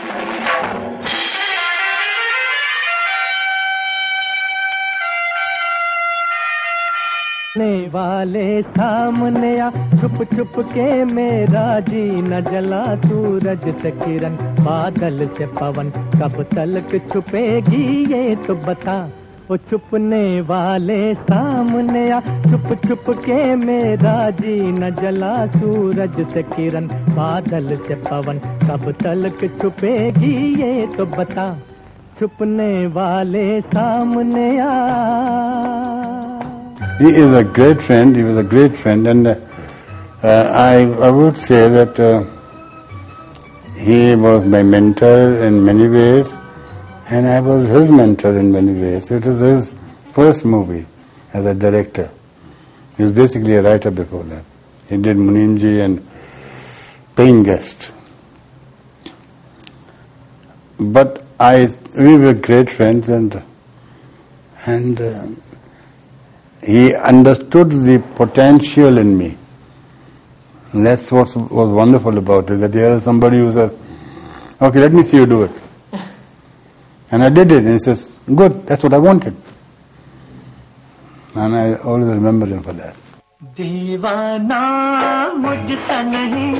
वाले 7.88 8.62
सामने 8.62 9.58
आ। 9.58 9.70
छुप 9.70 10.24
छुप 10.36 10.58
के 10.72 11.04
मेरा 11.04 11.68
जी 11.80 12.02
न 12.22 12.40
जला 12.40 12.84
सूरज 12.96 13.68
से 13.82 13.90
किरण। 13.90 14.36
बादल 14.60 15.26
से 15.38 15.46
पवन 15.46 15.90
कब 15.90 16.42
तलक 16.54 16.90
छुपेगी 17.12 17.86
ये 18.12 18.36
तो 18.36 18.54
बता। 18.66 18.98
वो 19.50 19.56
छुपने 19.56 20.40
वाले 20.40 21.14
सामने 21.14 22.10
आ। 22.10 22.20
छुप 22.20 22.68
छुप 22.86 23.04
के 23.18 23.54
मेरा 23.56 24.18
जी 24.30 24.60
न 24.72 24.90
जला 25.02 25.46
सूरज 25.46 26.20
से 26.32 26.42
किरण। 26.42 26.86
बादल 27.16 27.76
से 27.76 27.94
पवन 27.94 28.38
कब 28.38 28.92
तलक 29.02 29.40
छुपेगी 29.62 30.34
ये 30.62 30.86
तो 30.96 31.06
बता। 31.06 31.48
छुपने 32.18 32.86
वाले 32.86 33.60
सामने 33.60 34.48
आ। 34.60 34.68
He 36.98 37.06
is 37.06 37.32
a 37.32 37.44
great 37.44 37.80
friend. 37.80 38.16
He 38.16 38.24
was 38.24 38.36
a 38.36 38.42
great 38.42 38.76
friend, 38.76 39.06
and 39.06 39.26
uh, 39.28 39.36
I, 40.20 40.80
I 40.80 41.10
would 41.10 41.36
say 41.36 41.68
that 41.68 42.00
uh, 42.00 42.24
he 43.80 44.16
was 44.16 44.44
my 44.44 44.64
mentor 44.64 45.36
in 45.38 45.64
many 45.64 45.86
ways, 45.86 46.34
and 47.08 47.28
I 47.28 47.40
was 47.40 47.68
his 47.68 47.88
mentor 47.88 48.36
in 48.36 48.50
many 48.50 48.72
ways. 48.72 49.12
It 49.12 49.24
was 49.24 49.38
his 49.38 49.70
first 50.12 50.44
movie 50.44 50.86
as 51.32 51.46
a 51.46 51.54
director. 51.54 52.10
He 52.96 53.04
was 53.04 53.12
basically 53.12 53.54
a 53.54 53.62
writer 53.62 53.92
before 53.92 54.24
that. 54.24 54.42
He 54.88 54.96
did 54.96 55.18
Munimji 55.18 55.84
and 55.84 56.04
Paying 57.14 57.44
Guest. 57.44 57.92
But 60.80 61.24
I, 61.38 61.68
we 61.96 62.18
were 62.18 62.34
great 62.34 62.70
friends, 62.70 63.08
and 63.08 63.40
and. 64.66 65.00
Uh, 65.00 65.26
he 66.67 66.93
understood 66.95 67.69
the 67.71 68.01
potential 68.15 68.97
in 68.97 69.17
me. 69.17 69.37
And 70.71 70.85
that's 70.85 71.11
what 71.11 71.35
was 71.35 71.71
wonderful 71.71 72.17
about 72.17 72.49
it, 72.49 72.55
that 72.57 72.73
here 72.73 72.91
is 72.91 73.03
somebody 73.03 73.37
who 73.37 73.51
says, 73.51 73.75
okay, 74.61 74.79
let 74.79 74.93
me 74.93 75.03
see 75.03 75.17
you 75.17 75.25
do 75.25 75.43
it. 75.43 75.59
and 77.11 77.21
I 77.23 77.29
did 77.29 77.51
it, 77.51 77.57
and 77.63 77.69
he 77.73 77.79
says, 77.79 78.19
good, 78.33 78.65
that's 78.65 78.81
what 78.83 78.93
I 78.93 78.97
wanted. 78.97 79.35
And 81.35 81.55
I 81.55 81.75
always 81.75 82.07
remember 82.07 82.45
him 82.45 82.63
for 82.63 82.73
that. 82.73 82.95
दीवाना 83.57 84.61
मुझसा 85.43 86.01
नहीं 86.11 86.53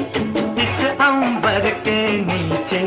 इस 0.63 0.79
अंबर 1.01 1.69
के 1.86 2.00
नीचे 2.27 2.81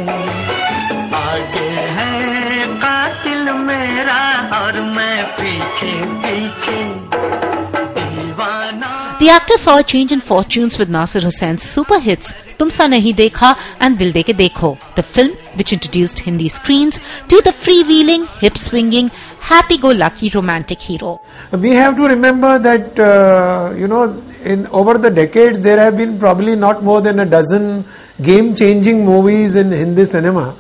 The 9.20 9.30
actor 9.30 9.58
saw 9.58 9.78
a 9.78 9.84
change 9.84 10.12
in 10.12 10.22
fortunes 10.22 10.80
with 10.80 10.90
Nasir 10.90 11.22
Hussain's 11.22 11.62
super 11.62 12.00
hits 12.00 12.34
Tumsa 12.58 12.88
Nahi 12.94 13.14
Dekha 13.14 13.56
and 13.80 14.00
Dil 14.00 14.12
Deke 14.12 14.36
Dekho, 14.38 14.80
the 14.96 15.04
film 15.04 15.38
which 15.56 15.74
introduced 15.74 16.18
Hindi 16.20 16.48
screens 16.50 17.00
to 17.28 17.42
the 17.42 17.52
freewheeling, 17.52 18.28
hip-swinging, 18.40 19.10
happy-go-lucky 19.40 20.30
romantic 20.34 20.80
hero. 20.80 21.22
We 21.52 21.70
have 21.72 21.96
to 21.98 22.08
remember 22.08 22.58
that 22.58 23.00
uh, 23.00 23.74
you 23.76 23.88
know 23.88 24.20
in 24.44 24.66
over 24.68 24.98
the 24.98 25.12
decades 25.12 25.60
there 25.60 25.80
have 25.80 25.96
been 25.98 26.18
probably 26.18 26.56
not 26.56 26.84
more 26.84 27.02
than 27.02 27.20
a 27.20 27.26
dozen 27.26 27.86
game-changing 28.22 29.06
movies 29.06 29.56
in 29.56 29.72
Hindi 29.72 30.06
cinema. 30.06 30.56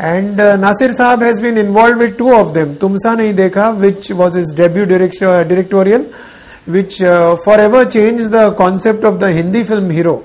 And 0.00 0.40
uh, 0.40 0.56
Nasir 0.56 0.88
Saab 0.88 1.20
has 1.20 1.42
been 1.42 1.58
involved 1.58 1.98
with 1.98 2.16
two 2.16 2.32
of 2.32 2.54
them. 2.54 2.76
Tumsa 2.76 3.18
Nahi 3.18 3.34
Dekha, 3.36 3.78
which 3.78 4.10
was 4.10 4.32
his 4.32 4.50
debut 4.50 4.86
director, 4.86 5.44
directorial, 5.44 6.04
which 6.64 7.02
uh, 7.02 7.36
forever 7.36 7.84
changed 7.84 8.30
the 8.30 8.54
concept 8.54 9.04
of 9.04 9.20
the 9.20 9.30
Hindi 9.30 9.62
film 9.62 9.90
hero. 9.90 10.24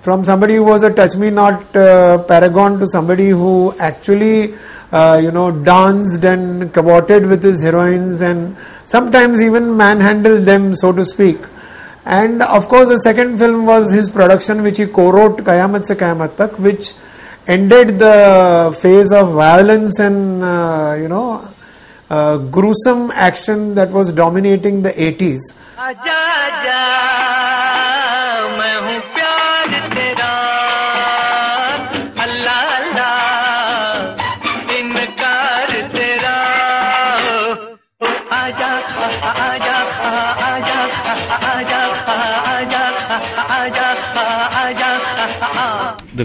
From 0.00 0.24
somebody 0.24 0.54
who 0.54 0.64
was 0.64 0.82
a 0.82 0.90
touch 0.90 1.14
me 1.14 1.28
not 1.28 1.76
uh, 1.76 2.22
paragon 2.22 2.78
to 2.78 2.86
somebody 2.86 3.28
who 3.28 3.74
actually, 3.78 4.54
uh, 4.90 5.20
you 5.22 5.30
know, 5.30 5.50
danced 5.50 6.24
and 6.24 6.72
cavorted 6.72 7.26
with 7.26 7.42
his 7.42 7.62
heroines 7.62 8.22
and 8.22 8.56
sometimes 8.86 9.42
even 9.42 9.76
manhandled 9.76 10.46
them, 10.46 10.74
so 10.74 10.90
to 10.92 11.04
speak. 11.04 11.44
And 12.06 12.40
of 12.40 12.68
course, 12.68 12.88
the 12.88 12.98
second 13.00 13.36
film 13.36 13.66
was 13.66 13.92
his 13.92 14.08
production, 14.08 14.62
which 14.62 14.78
he 14.78 14.86
co-wrote 14.86 15.38
Kayamat 15.38 15.84
Se 15.84 15.96
Kayamat 15.96 16.36
Tak, 16.36 16.58
which 16.58 16.94
ended 17.46 17.98
the 17.98 18.76
phase 18.80 19.12
of 19.12 19.32
violence 19.34 19.98
and 19.98 20.42
uh, 20.42 20.96
you 20.98 21.08
know 21.08 21.48
uh, 22.10 22.38
gruesome 22.38 23.10
action 23.12 23.74
that 23.74 23.90
was 23.90 24.12
dominating 24.12 24.82
the 24.82 24.90
80s. 24.90 25.40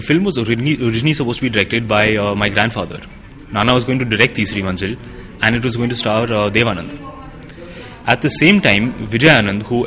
Film 0.02 0.24
was 0.24 0.38
originally, 0.38 0.76
originally 0.84 1.14
supposed 1.14 1.38
to 1.40 1.44
be 1.44 1.50
directed 1.50 1.88
by 1.88 2.04
uh, 2.16 2.34
my 2.34 2.48
grandfather. 2.48 3.00
Nana 3.52 3.74
was 3.74 3.84
going 3.84 3.98
to 3.98 4.04
direct 4.04 4.34
Tisri 4.34 4.62
Manzil 4.62 4.98
and 5.42 5.56
it 5.56 5.64
was 5.64 5.76
going 5.76 5.90
to 5.90 5.96
star 5.96 6.24
uh, 6.24 6.50
Devanand. 6.50 6.98
At 8.06 8.22
the 8.22 8.28
same 8.28 8.60
time, 8.60 9.06
Vijay 9.06 9.40
Anand, 9.40 9.62
who 9.62 9.86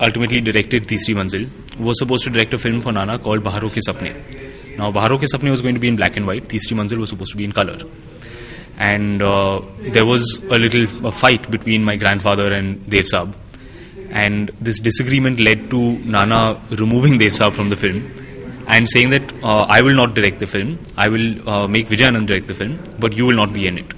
ultimately 0.00 0.40
directed 0.40 0.84
Tisri 0.84 1.14
Manzil, 1.14 1.48
was 1.78 1.98
supposed 1.98 2.24
to 2.24 2.30
direct 2.30 2.54
a 2.54 2.58
film 2.58 2.80
for 2.80 2.92
Nana 2.92 3.18
called 3.18 3.42
Baharo 3.42 3.70
Ke 3.70 3.80
Sapne. 3.86 4.76
Now, 4.76 4.92
Baharo 4.92 5.18
Ke 5.18 5.26
Sapne 5.32 5.50
was 5.50 5.60
going 5.60 5.74
to 5.74 5.80
be 5.80 5.88
in 5.88 5.96
black 5.96 6.16
and 6.16 6.26
white, 6.26 6.44
Tisri 6.44 6.76
Manzil 6.76 6.98
was 6.98 7.10
supposed 7.10 7.32
to 7.32 7.36
be 7.36 7.44
in 7.44 7.52
color. 7.52 7.78
And 8.78 9.22
uh, 9.22 9.60
there 9.92 10.06
was 10.06 10.40
a 10.44 10.58
little 10.58 11.06
a 11.06 11.12
fight 11.12 11.50
between 11.50 11.84
my 11.84 11.96
grandfather 11.96 12.52
and 12.52 12.88
Dev 12.88 13.04
Saab. 13.04 13.34
And 14.10 14.50
this 14.60 14.80
disagreement 14.80 15.38
led 15.38 15.70
to 15.70 15.98
Nana 15.98 16.60
removing 16.70 17.18
Dev 17.18 17.32
Saab 17.32 17.54
from 17.54 17.68
the 17.68 17.76
film 17.76 18.10
and 18.72 18.88
saying 18.88 19.10
that 19.10 19.32
uh, 19.42 19.66
I 19.68 19.82
will 19.82 19.94
not 19.94 20.14
direct 20.14 20.38
the 20.38 20.46
film, 20.46 20.78
I 20.96 21.08
will 21.08 21.48
uh, 21.48 21.66
make 21.68 21.88
Vijay 21.88 22.08
Anand 22.10 22.26
direct 22.26 22.46
the 22.46 22.54
film, 22.54 22.78
but 22.98 23.12
you 23.12 23.26
will 23.26 23.36
not 23.36 23.52
be 23.52 23.66
in 23.66 23.78
it. 23.78 23.94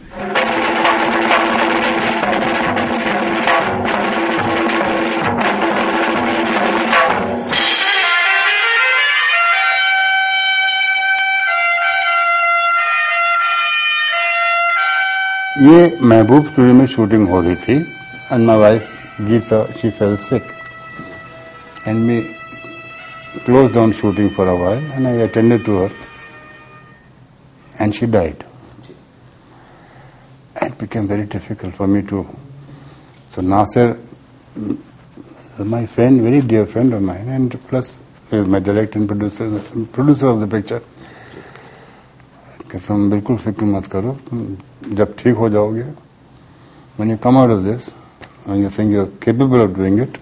ये 15.62 15.80
महबूब 16.10 16.46
studio 16.46 16.74
में 16.74 16.86
shooting 16.92 17.28
हो 17.28 17.40
रही 17.40 17.54
थी 17.64 17.74
and 18.32 18.46
my 18.46 18.56
wife 18.58 18.88
Geeta 19.28 19.62
she 19.80 19.90
fell 19.98 20.16
sick 20.26 20.52
and 21.86 21.98
me 22.06 22.16
closed 23.40 23.74
down 23.74 23.92
shooting 23.92 24.30
for 24.30 24.48
a 24.48 24.56
while 24.56 24.72
and 24.94 25.06
I 25.08 25.12
attended 25.12 25.64
to 25.64 25.72
her 25.78 25.92
and 27.78 27.94
she 27.94 28.06
died. 28.06 28.44
It 30.60 30.78
became 30.78 31.08
very 31.08 31.24
difficult 31.24 31.74
for 31.74 31.86
me 31.86 32.02
to. 32.02 32.28
So 33.30 33.40
Nasir, 33.40 33.98
mm, 34.54 34.78
my 35.58 35.86
friend, 35.86 36.20
very 36.20 36.40
dear 36.40 36.66
friend 36.66 36.92
of 36.94 37.02
mine, 37.02 37.28
and 37.28 37.68
plus 37.68 38.00
is 38.30 38.46
my 38.46 38.58
director 38.58 38.98
and 38.98 39.08
producer, 39.08 39.60
producer 39.92 40.28
of 40.28 40.40
the 40.40 40.46
picture. 40.46 40.82
तुम 42.72 43.10
बिल्कुल 43.10 43.36
फिक्र 43.36 43.64
मत 43.68 43.86
करो 43.92 44.12
तुम 44.28 44.94
जब 44.96 45.14
ठीक 45.18 45.36
हो 45.36 45.48
जाओगे 45.50 45.84
when 46.96 47.10
you 47.10 47.18
come 47.18 47.36
out 47.36 47.50
of 47.50 47.64
this 47.64 47.92
and 48.46 48.60
you 48.60 48.70
think 48.70 48.92
you're 48.92 49.10
capable 49.20 49.60
of 49.60 49.74
doing 49.74 49.98
it, 49.98 50.18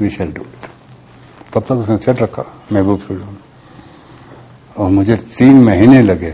we 0.00 0.10
shall 0.10 0.30
do 0.30 0.42
it. 0.42 0.75
तब 1.56 1.62
तक 1.64 1.78
उसने 1.82 1.96
सेट 2.04 2.20
रखा, 2.22 2.42
महबूब 2.72 3.00
स्टूडियो 3.00 3.26
में 3.26 3.40
और 4.76 4.90
मुझे 4.92 5.16
तीन 5.16 5.62
महीने 5.64 6.02
लगे। 6.02 6.32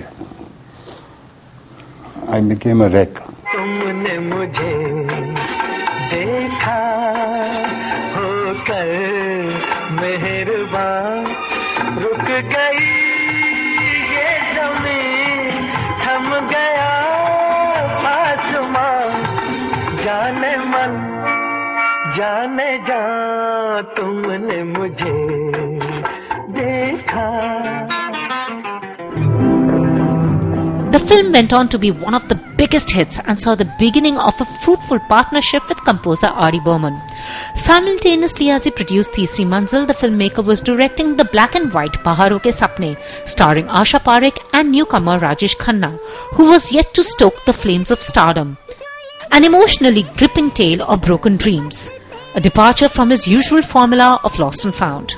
आई 2.34 2.40
बिकेम 2.48 2.84
अ 2.84 2.88
रैक 2.94 3.18
तुमने 3.52 4.18
मुझे 4.18 4.72
देखा 6.10 6.80
होकर 8.16 8.90
मेहरबान। 10.00 11.24
रुक 12.02 12.26
गई 12.54 12.90
ये 14.10 14.28
ज़मीन, 14.58 15.70
थम 16.02 16.28
गया 16.50 16.92
आसमां 18.10 18.98
जाने 22.16 22.70
जा 22.88 23.00
तुमने 23.96 24.62
मुझे 24.64 25.12
देखा 26.56 27.28
The 30.94 30.98
film 31.10 31.32
went 31.32 31.54
on 31.54 31.70
to 31.70 31.78
be 31.78 31.90
one 31.90 32.12
of 32.12 32.28
the 32.28 32.34
biggest 32.58 32.90
hits 32.90 33.18
and 33.26 33.40
saw 33.40 33.54
the 33.54 33.68
beginning 33.78 34.18
of 34.18 34.38
a 34.42 34.44
fruitful 34.62 34.98
partnership 35.12 35.66
with 35.70 35.78
composer 35.86 36.26
R.D. 36.26 36.60
Burman. 36.66 37.00
Simultaneously, 37.54 38.50
as 38.50 38.64
he 38.64 38.70
produced 38.70 39.12
Tisri 39.12 39.46
Manzil, 39.46 39.86
the 39.86 39.94
filmmaker 39.94 40.44
was 40.44 40.60
directing 40.60 41.16
the 41.16 41.24
black 41.36 41.54
and 41.54 41.72
white 41.72 41.94
Baharon 42.04 42.40
Ke 42.40 42.52
Sapne, 42.58 42.90
starring 43.24 43.64
Asha 43.68 44.02
Parekh 44.10 44.44
and 44.52 44.70
newcomer 44.70 45.18
Rajesh 45.18 45.56
Khanna, 45.56 45.98
who 46.34 46.50
was 46.50 46.70
yet 46.70 46.92
to 46.92 47.02
stoke 47.02 47.42
the 47.46 47.54
flames 47.54 47.90
of 47.90 48.02
stardom. 48.02 48.58
An 49.30 49.44
emotionally 49.44 50.02
gripping 50.18 50.50
tale 50.50 50.82
of 50.82 51.00
broken 51.00 51.38
dreams 51.38 51.88
a 52.34 52.40
departure 52.40 52.88
from 52.88 53.10
his 53.10 53.26
usual 53.26 53.62
formula 53.62 54.20
of 54.24 54.38
lost 54.38 54.64
and 54.64 54.74
found. 54.74 55.14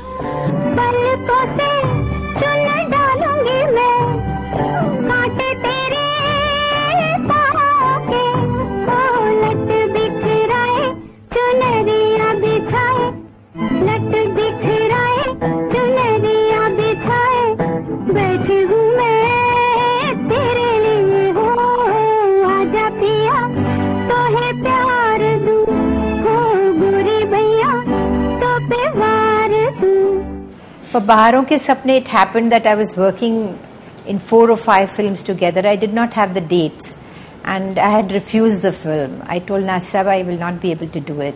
For 30.94 31.00
Baharon 31.00 31.46
Ke 31.46 31.62
Sapne, 31.62 31.98
it 31.98 32.08
happened 32.08 32.52
that 32.52 32.66
I 32.66 32.76
was 32.76 32.96
working 32.98 33.60
in 34.06 34.20
four 34.20 34.50
or 34.50 34.58
five 34.58 34.90
films 34.92 35.24
together. 35.24 35.66
I 35.68 35.76
did 35.76 35.94
not 35.94 36.14
have 36.14 36.34
the 36.34 36.42
dates 36.42 36.96
and 37.44 37.78
I 37.78 37.90
had 37.90 38.12
refused 38.12 38.62
the 38.62 38.72
film. 38.72 39.24
I 39.26 39.40
told 39.40 39.64
Nasab 39.64 40.08
I 40.08 40.24
will 40.24 40.38
not 40.38 40.60
be 40.62 40.72
able 40.72 40.88
to 40.90 41.00
do 41.00 41.22
it. 41.22 41.36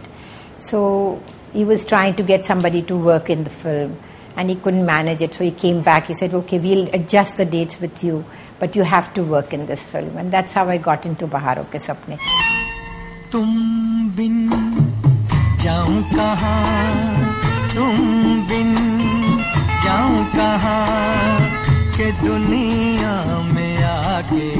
So 0.59 1.21
he 1.53 1.63
was 1.65 1.85
trying 1.85 2.15
to 2.15 2.23
get 2.23 2.45
somebody 2.45 2.81
to 2.83 2.97
work 2.97 3.29
in 3.29 3.43
the 3.43 3.49
film 3.49 3.99
and 4.35 4.49
he 4.49 4.55
couldn't 4.55 4.85
manage 4.85 5.21
it. 5.21 5.35
So 5.35 5.43
he 5.43 5.51
came 5.51 5.81
back. 5.83 6.07
He 6.07 6.15
said, 6.15 6.33
Okay, 6.33 6.59
we'll 6.59 6.89
adjust 6.93 7.37
the 7.37 7.45
dates 7.45 7.79
with 7.79 8.03
you, 8.03 8.25
but 8.59 8.75
you 8.75 8.83
have 8.83 9.13
to 9.13 9.23
work 9.23 9.53
in 9.53 9.65
this 9.67 9.85
film. 9.85 10.17
And 10.17 10.31
that's 10.31 10.53
how 10.53 10.67
I 10.67 10.77
got 10.77 11.05
into 11.05 11.27
Baharon 11.27 11.69
Ke 11.69 11.79
Sapne. 11.81 12.17
तुम 13.33 13.49
बिन 14.15 14.35
जाऊं 15.63 16.01
कहाँ 16.13 17.73
तुम 17.73 17.97
बिन 18.13 18.16
जाऊं 18.16 18.16
कहाँ 20.07 21.39
के 21.95 22.11
दुनिया 22.21 23.15
में 23.53 23.83
आके 23.83 24.51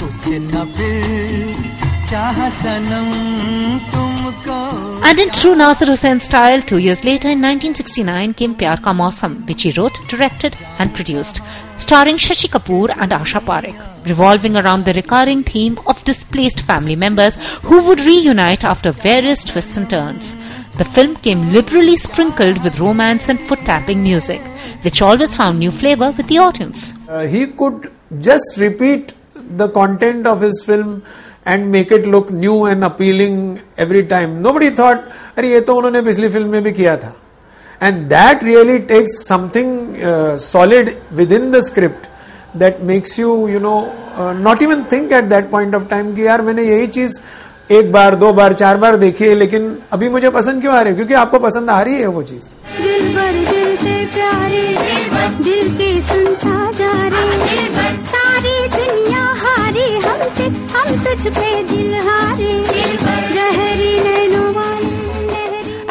कुछ 0.00 0.28
न 0.52 0.64
फिर 0.76 1.76
चाह 2.10 2.38
सनम 2.60 3.10
तुमको 3.92 4.56
And 5.08 5.20
in 5.20 5.30
true 5.30 5.54
Nasir 5.54 5.86
Hussain 5.86 6.20
style, 6.20 6.62
two 6.62 6.78
years 6.78 7.04
later 7.04 7.28
in 7.28 7.40
1969 7.42 8.34
came 8.34 8.54
Pyar 8.54 8.80
Ka 8.82 8.92
Mausam, 8.92 9.46
which 9.46 9.62
he 9.62 9.72
wrote, 9.72 9.98
directed 10.08 10.56
and 10.78 10.94
produced, 10.94 11.40
starring 11.78 12.16
Shashi 12.16 12.48
Kapoor 12.48 12.94
and 12.96 13.12
Asha 13.12 13.40
Parekh, 13.40 14.06
revolving 14.06 14.56
around 14.56 14.84
the 14.84 14.94
recurring 14.94 15.42
theme 15.42 15.78
of 15.86 16.04
displaced 16.04 16.60
family 16.62 16.96
members 16.96 17.36
who 17.62 17.82
would 17.84 18.00
reunite 18.00 18.64
after 18.64 18.92
various 18.92 19.44
twists 19.44 19.76
and 19.76 19.88
turns. 19.90 20.34
The 20.78 20.84
film 20.84 21.16
came 21.16 21.52
liberally 21.52 21.96
sprinkled 21.96 22.62
with 22.64 22.78
romance 22.78 23.28
and 23.28 23.40
foot-tapping 23.48 24.02
music, 24.02 24.40
which 24.82 25.02
always 25.02 25.34
found 25.36 25.58
new 25.58 25.70
flavor 25.70 26.10
with 26.16 26.28
the 26.28 26.38
audience. 26.38 26.92
Uh, 27.08 27.26
he 27.26 27.46
could 27.46 27.90
just 28.20 28.56
repeat 28.58 29.14
the 29.56 29.68
content 29.68 30.26
of 30.26 30.40
his 30.40 30.62
film 30.64 31.02
and 31.44 31.70
make 31.72 31.90
it 31.90 32.06
look 32.06 32.30
new 32.30 32.66
and 32.66 32.84
appealing 32.84 33.60
every 33.76 34.06
time. 34.06 34.42
Nobody 34.42 34.70
thought, 34.70 35.04
अरे 35.36 35.50
ये 35.52 35.60
तो 35.60 35.74
उन्होंने 35.76 36.02
पिछली 36.02 36.28
film 36.28 36.50
में 36.50 36.62
भी 36.62 36.72
किया 36.72 36.96
था. 36.96 37.12
And 37.80 38.10
that 38.10 38.42
really 38.42 38.80
takes 38.80 39.24
something 39.24 40.02
uh, 40.02 40.36
solid 40.36 40.96
within 41.12 41.50
the 41.50 41.62
script 41.62 42.08
that 42.54 42.82
makes 42.82 43.16
you, 43.18 43.48
you 43.48 43.60
know, 43.60 43.90
uh, 44.16 44.32
not 44.32 44.62
even 44.62 44.84
think 44.84 45.12
at 45.12 45.28
that 45.28 45.50
point 45.50 45.74
of 45.74 45.88
time 45.88 46.14
कि 46.14 46.26
यार 46.26 46.42
मैंने 46.42 46.62
यही 46.62 46.86
चीज 46.86 47.20
एक 47.77 47.91
बार 47.91 48.15
दो 48.21 48.31
बार 48.33 48.53
चार 48.53 48.77
बार 48.77 48.95
देखिए 48.97 49.33
लेकिन 49.35 49.75
अभी 49.93 50.09
मुझे 50.09 50.29
पसंद 50.29 50.61
क्यों 50.61 50.73
आ 50.75 50.81
रही 50.81 50.91
है 50.91 50.95
क्योंकि 50.95 51.13
आपको 51.21 51.39
पसंद 51.39 51.69
आ 51.69 51.81
रही 51.81 51.99
है 51.99 52.07
वो 52.07 52.23
चीज़ 52.23 52.53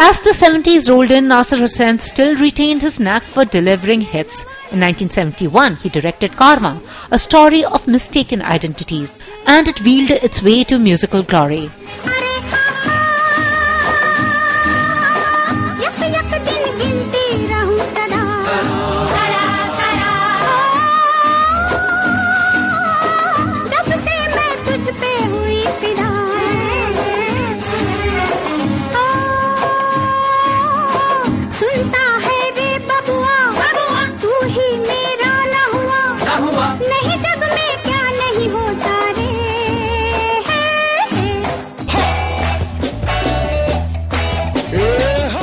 As 0.05 0.19
the 0.21 0.33
70s 0.33 0.89
rolled 0.89 1.13
in, 1.13 1.29
Nasser 1.29 1.57
Hussain 1.57 1.99
still 1.99 2.37
retained 2.37 2.83
his 2.83 2.99
knack 2.99 3.23
for 3.25 3.45
delivering 3.47 4.01
hits 4.01 4.45
In 4.73 4.81
1971, 4.81 5.77
he 5.77 5.91
directed 5.91 6.33
Caravan, 6.33 6.81
a 7.11 7.19
story 7.19 7.63
of 7.63 7.87
mistaken 7.87 8.41
identities, 8.41 9.13
and 9.47 9.69
it 9.69 9.83
wheeled 9.83 10.13
its 10.13 10.43
way 10.43 10.65
to 10.65 10.79
musical 10.79 11.23
glory. 11.23 11.71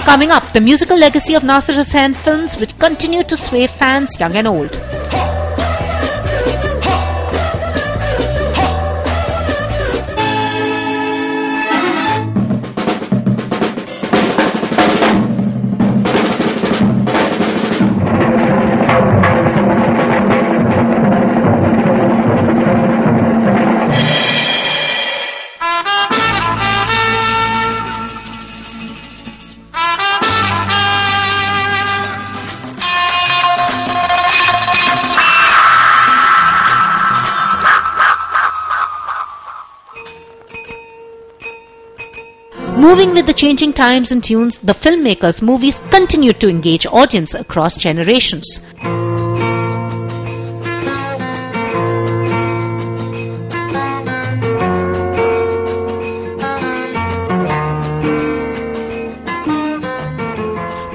Coming 0.10 0.32
up, 0.32 0.54
the 0.54 0.60
musical 0.60 0.98
legacy 0.98 1.36
of 1.36 1.44
Nasir 1.44 1.76
Hussain 1.76 2.16
films 2.16 2.58
which 2.58 2.76
continue 2.80 3.22
to 3.22 3.38
sway 3.38 3.68
fans 3.68 4.20
young 4.20 4.36
and 4.36 4.48
old. 4.48 4.72
With 43.20 43.28
the 43.28 43.34
changing 43.34 43.74
times 43.74 44.12
and 44.14 44.24
tunes, 44.24 44.60
the 44.60 44.72
filmmakers' 44.74 45.42
movies 45.42 45.80
continued 45.92 46.40
to 46.40 46.48
engage 46.48 46.86
audience 46.86 47.34
across 47.34 47.76
generations. 47.76 48.48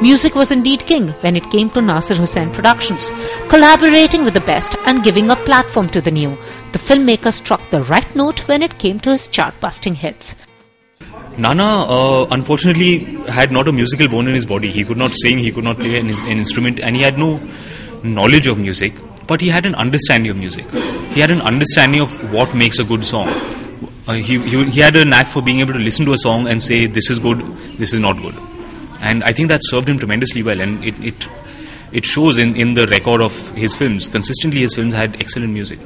Music 0.00 0.34
was 0.34 0.50
indeed 0.50 0.86
king 0.86 1.08
when 1.20 1.36
it 1.36 1.50
came 1.50 1.68
to 1.68 1.82
Nasir 1.82 2.14
Hussain 2.14 2.50
Productions. 2.54 3.10
Collaborating 3.50 4.24
with 4.24 4.32
the 4.32 4.40
best 4.40 4.76
and 4.86 5.04
giving 5.04 5.30
a 5.30 5.36
platform 5.36 5.90
to 5.90 6.00
the 6.00 6.10
new, 6.10 6.38
the 6.72 6.78
filmmaker 6.78 7.30
struck 7.30 7.60
the 7.70 7.82
right 7.82 8.16
note 8.16 8.48
when 8.48 8.62
it 8.62 8.78
came 8.78 8.98
to 9.00 9.10
his 9.10 9.28
chart 9.28 9.54
busting 9.60 9.96
hits. 9.96 10.34
Nana, 11.36 11.82
uh, 11.82 12.26
unfortunately, 12.30 12.98
had 13.28 13.50
not 13.50 13.66
a 13.68 13.72
musical 13.72 14.08
bone 14.08 14.28
in 14.28 14.34
his 14.34 14.46
body. 14.46 14.70
He 14.70 14.84
could 14.84 14.96
not 14.96 15.12
sing, 15.14 15.38
he 15.38 15.50
could 15.50 15.64
not 15.64 15.78
play 15.78 15.98
an, 15.98 16.08
an 16.10 16.38
instrument, 16.38 16.80
and 16.80 16.94
he 16.96 17.02
had 17.02 17.18
no 17.18 17.40
knowledge 18.02 18.46
of 18.46 18.58
music, 18.58 18.94
but 19.26 19.40
he 19.40 19.48
had 19.48 19.66
an 19.66 19.74
understanding 19.74 20.30
of 20.30 20.36
music. 20.36 20.64
He 21.12 21.20
had 21.20 21.30
an 21.30 21.40
understanding 21.42 22.00
of 22.00 22.32
what 22.32 22.54
makes 22.54 22.78
a 22.78 22.84
good 22.84 23.04
song. 23.04 23.28
Uh, 24.06 24.12
he, 24.14 24.38
he, 24.40 24.64
he 24.70 24.80
had 24.80 24.94
a 24.96 25.04
knack 25.04 25.28
for 25.28 25.42
being 25.42 25.60
able 25.60 25.72
to 25.72 25.78
listen 25.78 26.04
to 26.06 26.12
a 26.12 26.18
song 26.18 26.46
and 26.46 26.62
say, 26.62 26.86
this 26.86 27.10
is 27.10 27.18
good, 27.18 27.38
this 27.78 27.92
is 27.92 28.00
not 28.00 28.16
good. 28.20 28.34
and 29.00 29.22
I 29.24 29.32
think 29.32 29.48
that 29.48 29.60
served 29.64 29.88
him 29.88 29.98
tremendously 29.98 30.42
well, 30.42 30.60
and 30.60 30.84
it 30.84 30.94
it, 31.00 31.28
it 31.92 32.04
shows 32.06 32.38
in, 32.38 32.56
in 32.56 32.74
the 32.74 32.86
record 32.88 33.20
of 33.20 33.50
his 33.52 33.74
films. 33.74 34.08
Consistently, 34.08 34.60
his 34.60 34.74
films 34.74 34.94
had 34.94 35.16
excellent 35.20 35.52
music. 35.52 35.78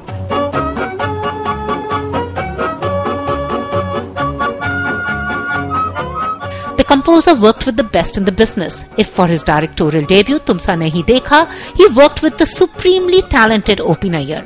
Composer 6.88 7.34
worked 7.34 7.66
with 7.66 7.76
the 7.76 7.84
best 7.84 8.16
in 8.16 8.24
the 8.24 8.32
business. 8.32 8.84
If 8.96 9.10
for 9.10 9.26
his 9.26 9.42
directorial 9.42 10.06
debut 10.06 10.38
Tumsa 10.40 10.74
Nahi 10.82 11.04
Dekha, 11.04 11.40
he 11.76 11.86
worked 12.00 12.22
with 12.22 12.38
the 12.38 12.46
supremely 12.46 13.22
talented 13.22 13.80
O.P. 13.80 14.08
Nayyar. 14.08 14.42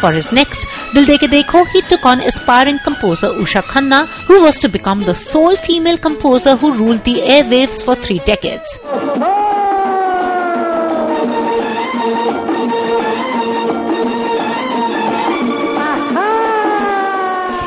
For 0.00 0.12
his 0.12 0.30
next 0.30 0.66
Dil 0.94 1.04
De 1.04 1.18
Ke 1.18 1.28
Dekho, 1.30 1.66
he 1.68 1.82
took 1.82 2.04
on 2.06 2.20
aspiring 2.20 2.78
composer 2.84 3.28
Usha 3.28 3.62
Khanna, 3.62 4.06
who 4.28 4.42
was 4.42 4.58
to 4.60 4.68
become 4.68 5.00
the 5.00 5.14
sole 5.14 5.56
female 5.56 5.98
composer 5.98 6.54
who 6.56 6.72
ruled 6.74 7.02
the 7.04 7.16
airwaves 7.36 7.82
for 7.84 7.96
three 7.96 8.20
decades. 8.20 9.35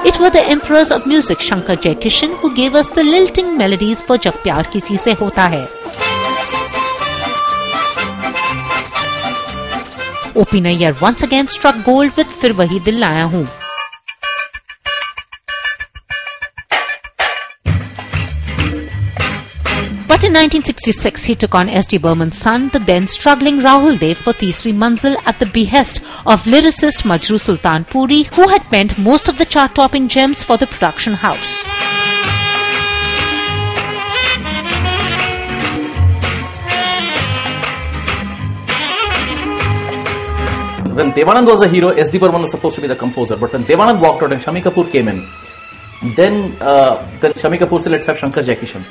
It 0.10 0.20
were 0.20 0.30
the 0.32 0.42
emperors 0.52 0.92
of 0.92 1.06
music 1.06 1.40
Shankar 1.40 1.76
Jaikishan 1.76 2.32
who 2.38 2.56
gave 2.56 2.74
us 2.74 2.88
the 2.96 3.04
lilting 3.04 3.52
melodies 3.58 4.02
for 4.02 4.18
Jab 4.18 4.40
Pyar 4.46 4.64
Kisi 4.72 4.98
Se 5.04 5.14
Hota 5.14 5.46
Hai. 5.54 5.68
O.P. 10.36 10.92
Once 11.00 11.22
again 11.22 11.48
struck 11.48 11.86
gold 11.86 12.18
with 12.18 12.38
Fir 12.42 12.54
Wahi 12.54 12.84
Dil 12.84 13.00
Laya 13.06 13.28
Hoon. 13.28 13.59
In 20.30 20.36
1966, 20.36 21.24
he 21.24 21.34
took 21.34 21.56
on 21.56 21.68
S.D. 21.68 21.98
Burman's 21.98 22.38
son, 22.38 22.70
the 22.70 22.78
then 22.78 23.08
struggling 23.08 23.62
Rahul 23.62 23.98
Dev, 24.00 24.20
for 24.20 24.32
Teesri 24.32 24.72
Manzil 24.72 25.16
at 25.26 25.40
the 25.40 25.48
behest 25.48 26.02
of 26.28 26.44
lyricist 26.44 27.02
Majrooh 27.02 27.42
Sultanpuri, 27.42 28.28
who 28.36 28.48
had 28.48 28.62
penned 28.70 28.96
most 29.00 29.28
of 29.28 29.40
the 29.40 29.46
chart-topping 29.46 30.08
gems 30.08 30.44
for 30.44 30.56
the 30.56 30.68
production 30.68 31.14
house. 31.14 31.64
When 40.94 41.12
Devanand 41.12 41.48
was 41.48 41.64
a 41.64 41.68
hero, 41.68 41.90
S.D. 41.90 42.20
Burman 42.20 42.44
was 42.44 42.52
supposed 42.52 42.76
to 42.76 42.82
be 42.82 42.88
the 42.88 42.96
composer. 42.96 43.36
But 43.36 43.54
when 43.54 43.64
Devanand 43.64 44.00
walked 44.00 44.22
out 44.22 44.32
and 44.32 44.40
Shami 44.40 44.62
Kapoor 44.62 44.92
came 44.92 45.08
in, 45.08 45.28
then 46.16 46.56
uh, 46.62 47.18
then 47.20 47.32
Shami 47.32 47.58
Kapoor 47.58 47.80
said, 47.80 47.94
let's 47.94 48.06
have 48.06 48.20
Shankar 48.20 48.44
Jaikishan. 48.44 48.86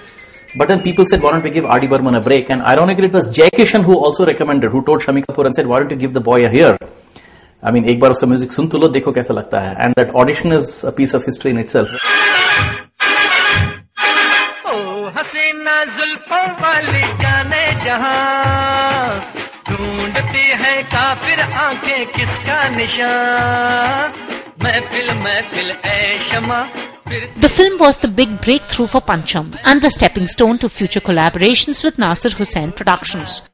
But 0.57 0.69
then 0.69 0.81
people 0.83 1.05
said, 1.05 1.23
why 1.23 1.33
don't 1.33 1.45
we 1.45 1.51
give 1.51 1.67
R.D. 1.67 1.89
Burman 1.89 2.15
a 2.15 2.21
break? 2.23 2.49
And 2.49 2.63
ironically, 2.63 3.07
it 3.07 3.13
was 3.13 3.27
Jaikishan 3.27 3.85
who 3.85 3.99
also 3.99 4.25
recommended, 4.25 4.71
who 4.71 4.83
told 4.83 5.03
Shami 5.03 5.23
Kapoor 5.23 5.45
and 5.45 5.55
said, 5.55 5.67
why 5.67 5.79
don't 5.79 5.91
you 5.91 5.97
give 5.97 6.15
the 6.15 6.21
boy 6.21 6.47
a 6.47 6.49
hear? 6.49 6.79
I 7.63 7.71
mean, 7.71 7.85
तो 7.85 9.59
है 9.59 9.85
and 9.85 9.95
that 9.97 10.11
audition 10.17 10.53
is 10.53 10.87
a 10.87 10.91
piece 10.97 11.15
of 11.15 11.23
history 11.27 11.51
in 11.51 11.59
itself 11.61 11.89
O 14.73 15.09
Haseena 15.17 15.85
Zulfon 15.99 16.47
Wali 16.63 17.03
Jane 17.23 17.65
जहाँ 17.85 19.21
ढूंढती 19.69 20.47
है 20.63 20.83
काफिर 20.95 21.41
आँखें 21.41 22.07
किसका 22.13 22.69
निशान 22.77 24.13
महफिल 24.63 25.11
महफिल 25.25 25.71
ऐ 25.85 26.19
शमा 26.31 26.61
The 27.09 27.49
film 27.49 27.79
was 27.79 27.97
the 27.97 28.09
big 28.09 28.42
breakthrough 28.42 28.87
for 28.87 29.01
Pancham 29.01 29.59
and 29.64 29.81
the 29.81 29.88
stepping 29.88 30.27
stone 30.27 30.59
to 30.59 30.68
future 30.68 31.01
collaborations 31.01 31.83
with 31.83 31.99
Nasir 31.99 32.29
Hussain 32.31 32.71
Productions. 32.71 33.49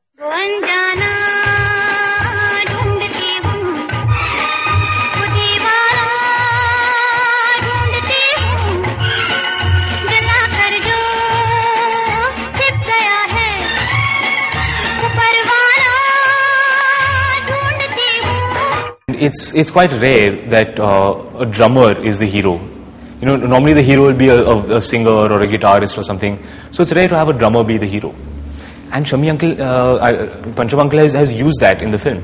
It's, 19.16 19.54
it's 19.54 19.70
quite 19.70 19.92
rare 19.92 20.32
that 20.48 20.80
uh, 20.80 21.24
a 21.38 21.46
drummer 21.46 22.04
is 22.04 22.18
the 22.18 22.26
hero. 22.26 22.73
You 23.24 23.38
know, 23.38 23.46
normally 23.46 23.72
the 23.72 23.80
hero 23.80 24.02
will 24.02 24.18
be 24.18 24.28
a, 24.28 24.44
a, 24.44 24.76
a 24.76 24.80
singer 24.82 25.08
or 25.08 25.40
a 25.40 25.46
guitarist 25.46 25.96
or 25.96 26.04
something. 26.04 26.38
So 26.72 26.82
it's 26.82 26.92
rare 26.92 27.08
to 27.08 27.16
have 27.16 27.30
a 27.30 27.32
drummer 27.32 27.64
be 27.64 27.78
the 27.78 27.86
hero. 27.86 28.14
And 28.92 29.06
Shami 29.06 29.30
Uncle, 29.30 29.62
uh, 29.62 30.78
Uncle 30.78 30.98
has, 30.98 31.14
has 31.14 31.32
used 31.32 31.58
that 31.60 31.80
in 31.80 31.90
the 31.90 31.98
film. 31.98 32.20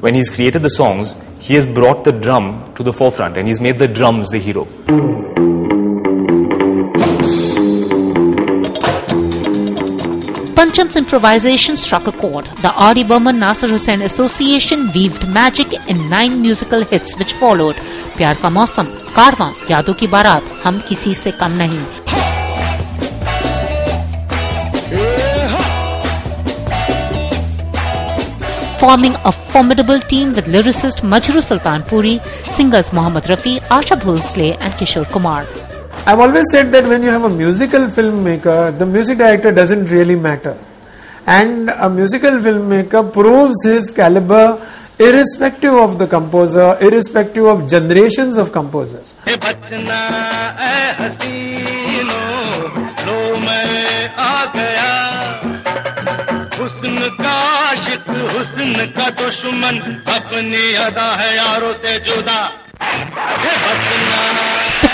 When 0.00 0.14
he's 0.16 0.28
created 0.28 0.62
the 0.62 0.70
songs, 0.70 1.14
he 1.38 1.54
has 1.54 1.64
brought 1.64 2.02
the 2.02 2.10
drum 2.10 2.74
to 2.74 2.82
the 2.82 2.92
forefront 2.92 3.36
and 3.36 3.46
he's 3.46 3.60
made 3.60 3.78
the 3.78 3.86
drums 3.86 4.30
the 4.30 4.38
hero. 4.38 4.66
Pancham's 10.56 10.96
improvisation 10.96 11.76
struck 11.76 12.06
a 12.06 12.12
chord. 12.12 12.46
The 12.62 12.72
R.D. 12.72 13.04
Burman 13.04 13.38
Nasir 13.38 13.68
Hussain 13.68 14.00
Association 14.00 14.90
weaved 14.94 15.28
magic 15.28 15.74
in 15.86 16.08
nine 16.08 16.40
musical 16.40 16.82
hits 16.82 17.14
which 17.18 17.34
followed 17.34 17.76
Pyar 18.16 18.36
Ka 18.36 18.48
Mausam, 18.48 18.86
Karwa, 19.16 19.52
Yaadon 19.72 19.98
Ki 19.98 20.06
Baaraat, 20.06 20.42
Hum 20.62 20.80
Kisi 20.80 21.14
Se 21.14 21.32
Kam 21.32 21.58
Nahi, 21.58 22.06
forming 28.80 29.14
a 29.26 29.32
formidable 29.52 30.00
team 30.00 30.32
with 30.32 30.46
lyricist 30.46 31.02
Majrooh 31.02 31.46
Sultanpuri, 31.50 32.18
singers 32.54 32.94
Mohammad 32.94 33.24
Rafi, 33.24 33.58
Asha 33.78 34.00
Bhosle 34.00 34.56
and 34.58 34.72
Kishore 34.74 35.10
Kumar. 35.10 35.46
I've 36.08 36.20
always 36.20 36.44
said 36.52 36.70
that 36.70 36.84
when 36.84 37.02
you 37.02 37.08
have 37.08 37.24
a 37.24 37.28
musical 37.28 37.86
filmmaker, 37.86 38.78
the 38.78 38.86
music 38.86 39.18
director 39.18 39.50
doesn't 39.50 39.86
really 39.86 40.14
matter. 40.14 40.56
And 41.26 41.68
a 41.68 41.90
musical 41.90 42.30
filmmaker 42.30 43.12
proves 43.12 43.64
his 43.64 43.90
caliber 43.90 44.64
irrespective 45.00 45.74
of 45.74 45.98
the 45.98 46.06
composer, 46.06 46.78
irrespective 46.80 47.44
of 47.44 47.68
generations 47.68 48.38
of 48.38 48.52
composers 48.52 49.16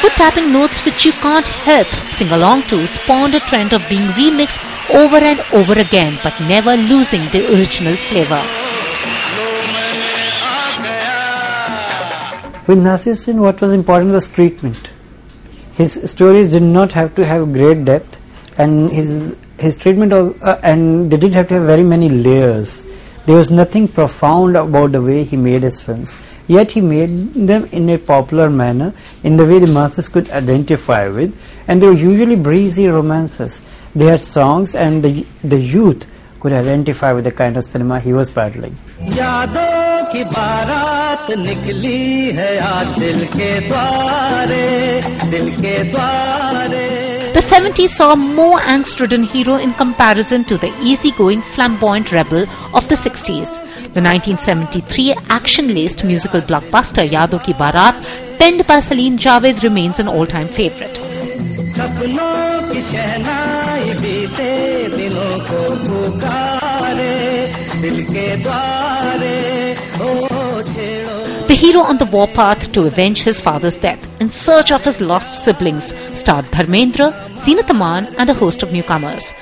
for 0.03 0.11
tapping 0.21 0.53
notes 0.53 0.85
which 0.85 1.05
you 1.07 1.13
can't 1.25 1.47
help 1.67 1.87
sing 2.15 2.31
along 2.37 2.63
to 2.71 2.85
spawned 2.89 3.37
a 3.37 3.41
trend 3.51 3.73
of 3.73 3.89
being 3.89 4.09
remixed 4.21 4.59
over 5.03 5.19
and 5.31 5.41
over 5.61 5.79
again 5.79 6.19
but 6.25 6.41
never 6.41 6.77
losing 6.77 7.31
the 7.35 7.43
original 7.55 7.97
flavor. 8.09 8.43
With 12.67 12.79
Nasir 12.79 13.15
Sin, 13.15 13.41
what 13.41 13.61
was 13.61 13.73
important 13.73 14.13
was 14.13 14.29
treatment. 14.29 14.91
His 15.75 15.95
stories 16.11 16.49
did 16.49 16.63
not 16.63 16.93
have 16.93 17.15
to 17.17 17.25
have 17.25 17.53
great 17.53 17.85
depth, 17.85 18.21
and 18.57 18.93
his 18.93 19.37
his 19.59 19.77
treatment 19.77 20.13
of, 20.13 20.41
uh, 20.43 20.59
and 20.63 21.11
they 21.11 21.17
didn't 21.17 21.35
have 21.35 21.49
to 21.49 21.55
have 21.55 21.65
very 21.65 21.83
many 21.83 22.09
layers. 22.09 22.85
There 23.27 23.37
was 23.37 23.51
nothing 23.51 23.89
profound 23.89 24.57
about 24.57 24.93
the 24.93 25.03
way 25.03 25.25
he 25.25 25.37
made 25.37 25.63
his 25.63 25.81
films 25.83 26.15
Yet 26.52 26.72
he 26.72 26.82
made 26.82 27.34
them 27.34 27.68
in 27.72 27.90
a 27.90 27.98
popular 27.98 28.50
manner, 28.50 28.94
in 29.24 29.36
the 29.38 29.46
way 29.46 29.60
the 29.60 29.72
masses 29.72 30.08
could 30.08 30.30
identify 30.30 31.08
with, 31.10 31.34
and 31.68 31.82
they 31.82 31.88
were 31.88 31.94
usually 32.12 32.38
breezy 32.38 32.88
romances. 32.88 33.62
They 33.96 34.06
had 34.06 34.22
songs, 34.22 34.76
and 34.76 35.04
the 35.04 35.26
the 35.44 35.60
youth 35.60 36.06
could 36.40 36.54
identify 36.54 37.12
with 37.14 37.26
the 37.26 37.32
kind 37.32 37.58
of 37.58 37.64
cinema 37.64 38.00
he 38.00 38.14
was 38.14 38.30
paddling. 38.30 38.78
यादों 39.18 40.12
की 40.12 40.24
बारात 40.36 41.28
निकली 41.38 42.32
है 42.38 42.58
आज 42.68 42.88
दिल 43.00 43.26
के 43.36 43.50
द्वारे 43.68 44.66
दिल 45.32 45.52
के 45.62 45.76
द्वारे 45.92 46.86
The 47.34 47.44
70s 47.56 47.90
saw 47.98 48.12
a 48.14 48.16
more 48.16 48.60
angst-ridden 48.62 49.24
hero 49.24 49.56
in 49.66 49.74
comparison 49.74 50.44
to 50.46 50.58
the 50.58 50.72
easygoing, 50.82 51.42
flamboyant 51.56 52.12
rebel 52.12 52.46
of 52.74 52.88
the 52.90 52.96
60s. 52.96 53.52
The 53.95 54.01
1973 54.01 55.13
action-laced 55.29 56.03
musical 56.05 56.41
blockbuster 56.41 57.07
Yaadon 57.07 57.45
Ki 57.45 57.53
Baaraat, 57.53 58.03
penned 58.39 58.67
by 58.67 58.81
Salim 58.81 59.19
Javed, 59.19 59.63
remains 59.63 59.99
an 59.99 60.09
all-time 60.09 60.49
favorite. 60.49 60.95
The 71.49 71.55
hero 71.55 71.81
on 71.81 71.99
the 71.99 72.07
warpath 72.07 72.73
to 72.73 72.87
avenge 72.87 73.23
his 73.23 73.43
father's 73.43 73.77
death 73.77 74.03
in 74.23 74.31
search 74.31 74.73
of 74.73 74.83
his 74.87 75.03
lost 75.03 75.45
siblings 75.45 75.95
starred 76.19 76.47
Dharmendra, 76.47 77.13
Zeenat 77.41 77.69
Aman 77.69 78.15
and 78.17 78.31
a 78.31 78.35
host 78.35 78.63
of 78.63 78.73
newcomers. 78.73 79.35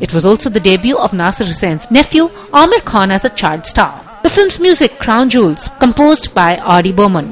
It 0.00 0.14
was 0.14 0.24
also 0.24 0.50
the 0.50 0.60
debut 0.60 0.96
of 0.98 1.12
Nasir 1.12 1.44
Hussain's 1.44 1.90
nephew 1.90 2.28
Aamir 2.52 2.84
Khan 2.84 3.10
as 3.10 3.24
a 3.24 3.30
child 3.30 3.66
star. 3.66 4.02
The 4.22 4.30
film's 4.30 4.58
music, 4.60 4.98
Crown 4.98 5.30
Jewels, 5.30 5.68
composed 5.80 6.34
by 6.34 6.56
R.D. 6.58 6.92
Burman. 6.92 7.28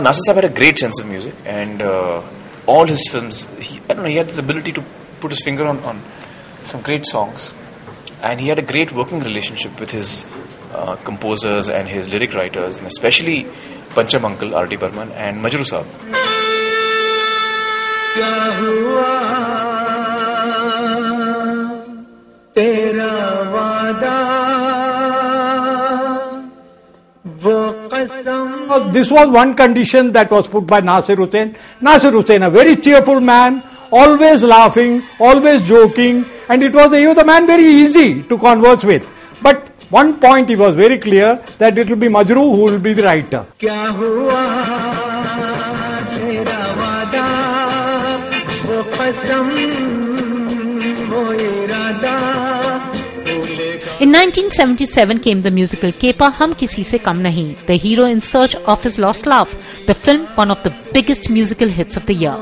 Nasir 0.00 0.34
had 0.34 0.44
a 0.44 0.48
great 0.48 0.78
sense 0.78 0.98
of 1.00 1.06
music, 1.06 1.34
and 1.44 1.82
uh, 1.82 2.22
all 2.66 2.86
his 2.86 3.08
films, 3.10 3.46
he, 3.58 3.80
I 3.88 3.94
don't 3.94 4.04
know, 4.04 4.08
he 4.08 4.16
had 4.16 4.26
this 4.26 4.38
ability 4.38 4.72
to 4.72 4.84
put 5.20 5.30
his 5.30 5.42
finger 5.42 5.66
on, 5.66 5.78
on 5.80 6.00
some 6.62 6.82
great 6.82 7.06
songs, 7.06 7.52
and 8.22 8.40
he 8.40 8.48
had 8.48 8.58
a 8.58 8.62
great 8.62 8.92
working 8.92 9.20
relationship 9.20 9.78
with 9.80 9.90
his 9.90 10.26
uh, 10.72 10.96
composers 10.96 11.68
and 11.68 11.88
his 11.88 12.08
lyric 12.08 12.34
writers, 12.34 12.78
and 12.78 12.86
especially 12.86 13.44
Pancham 13.90 14.24
Uncle 14.24 14.54
R.D. 14.54 14.76
Burman 14.76 15.10
and 15.12 15.42
Majrooh 15.44 15.68
Saab. 15.72 15.86
तेरा 22.56 23.12
वादा 23.54 24.49
This 28.92 29.10
was 29.10 29.28
one 29.28 29.54
condition 29.54 30.12
that 30.12 30.30
was 30.30 30.48
put 30.48 30.66
by 30.66 30.80
Nasir 30.80 31.16
Hussain. 31.16 31.56
Nasir 31.80 32.10
Hussain, 32.10 32.42
a 32.42 32.50
very 32.50 32.76
cheerful 32.76 33.20
man, 33.20 33.62
always 33.92 34.42
laughing, 34.42 35.02
always 35.18 35.62
joking, 35.62 36.24
and 36.48 36.62
it 36.62 36.72
was 36.72 36.92
he 36.92 37.06
was 37.06 37.18
a 37.18 37.24
man 37.24 37.46
very 37.46 37.64
easy 37.64 38.22
to 38.24 38.38
converse 38.38 38.84
with. 38.84 39.06
But 39.42 39.68
one 39.90 40.20
point 40.20 40.48
he 40.48 40.56
was 40.56 40.74
very 40.74 40.98
clear 40.98 41.42
that 41.58 41.76
it 41.76 41.88
will 41.90 41.96
be 41.96 42.08
Majrooh 42.08 42.54
who 42.56 42.64
will 42.64 42.78
be 42.78 42.92
the 42.92 43.02
writer. 43.02 43.46
In 54.10 54.14
1977 54.16 55.20
came 55.20 55.40
the 55.42 55.52
musical 55.52 55.92
Kepa 55.92 56.32
Hum 56.32 56.54
Kisi 56.54 56.84
Se 56.84 56.98
Kam 56.98 57.22
Nahi, 57.22 57.54
the 57.66 57.76
hero 57.76 58.06
in 58.06 58.20
search 58.20 58.56
of 58.56 58.82
his 58.82 58.98
lost 58.98 59.24
love, 59.24 59.54
the 59.86 59.94
film 59.94 60.26
one 60.34 60.50
of 60.50 60.60
the 60.64 60.74
biggest 60.92 61.30
musical 61.30 61.68
hits 61.68 61.96
of 61.96 62.06
the 62.06 62.14
year. 62.14 62.34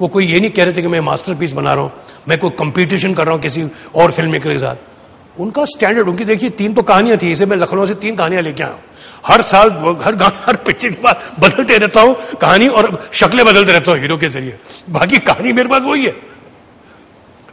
वो 0.00 0.08
कोई 0.08 0.26
ये 0.26 0.40
नहीं 0.40 0.50
कह 0.50 0.64
रहे 0.64 0.72
थे 0.76 0.82
कि 0.82 0.88
मैं 0.88 1.00
masterpiece 1.00 1.52
बना 1.52 1.74
रहा 1.74 1.84
हूँ 1.84 1.92
मैं 2.28 2.38
कोई 2.38 2.50
कंपटीशन 2.60 3.14
कर 3.14 3.24
रहा 3.24 3.34
हूँ 3.34 3.42
किसी 3.42 3.68
और 3.96 4.10
फ़िल्म 4.12 4.30
मेकर 4.32 4.52
के 4.52 4.58
साथ 4.58 5.40
उनका 5.40 5.64
स्टैंडर्ड 5.76 6.08
उनकी 6.08 6.24
देखिए 6.24 6.50
तीन 6.62 6.74
तो 6.74 6.82
कहानियाँ 6.82 7.18
थी 7.22 7.32
इसे 7.32 7.46
मैं 7.46 7.56
लखनऊ 7.56 7.86
से 7.86 7.94
तीन 8.02 8.16
कहानियाँ 8.16 8.42
लेके 8.42 8.62
आया 8.62 8.72
हूँ 8.72 8.91
हर 9.24 9.42
साल, 9.42 9.70
हर 10.02 10.14
गाना 10.14 10.42
हर 10.46 10.56
पिक्चर 10.58 10.88
के 10.88 11.02
बाद 11.02 11.22
बदलते 11.40 11.78
रहता 11.78 12.00
हूँ, 12.00 12.16
कहानी 12.40 12.66
और 12.68 12.98
शक्लें 13.12 13.44
बदलते 13.46 13.72
रहता 13.72 13.90
हूँ 13.92 14.00
हीरो 14.00 14.16
के 14.16 14.28
ज़रिए। 14.28 14.58
बाकी 14.90 15.18
कहानी 15.20 15.52
मेरे 15.52 15.68
पास 15.68 15.82
वही 15.82 16.04
है। 16.04 16.14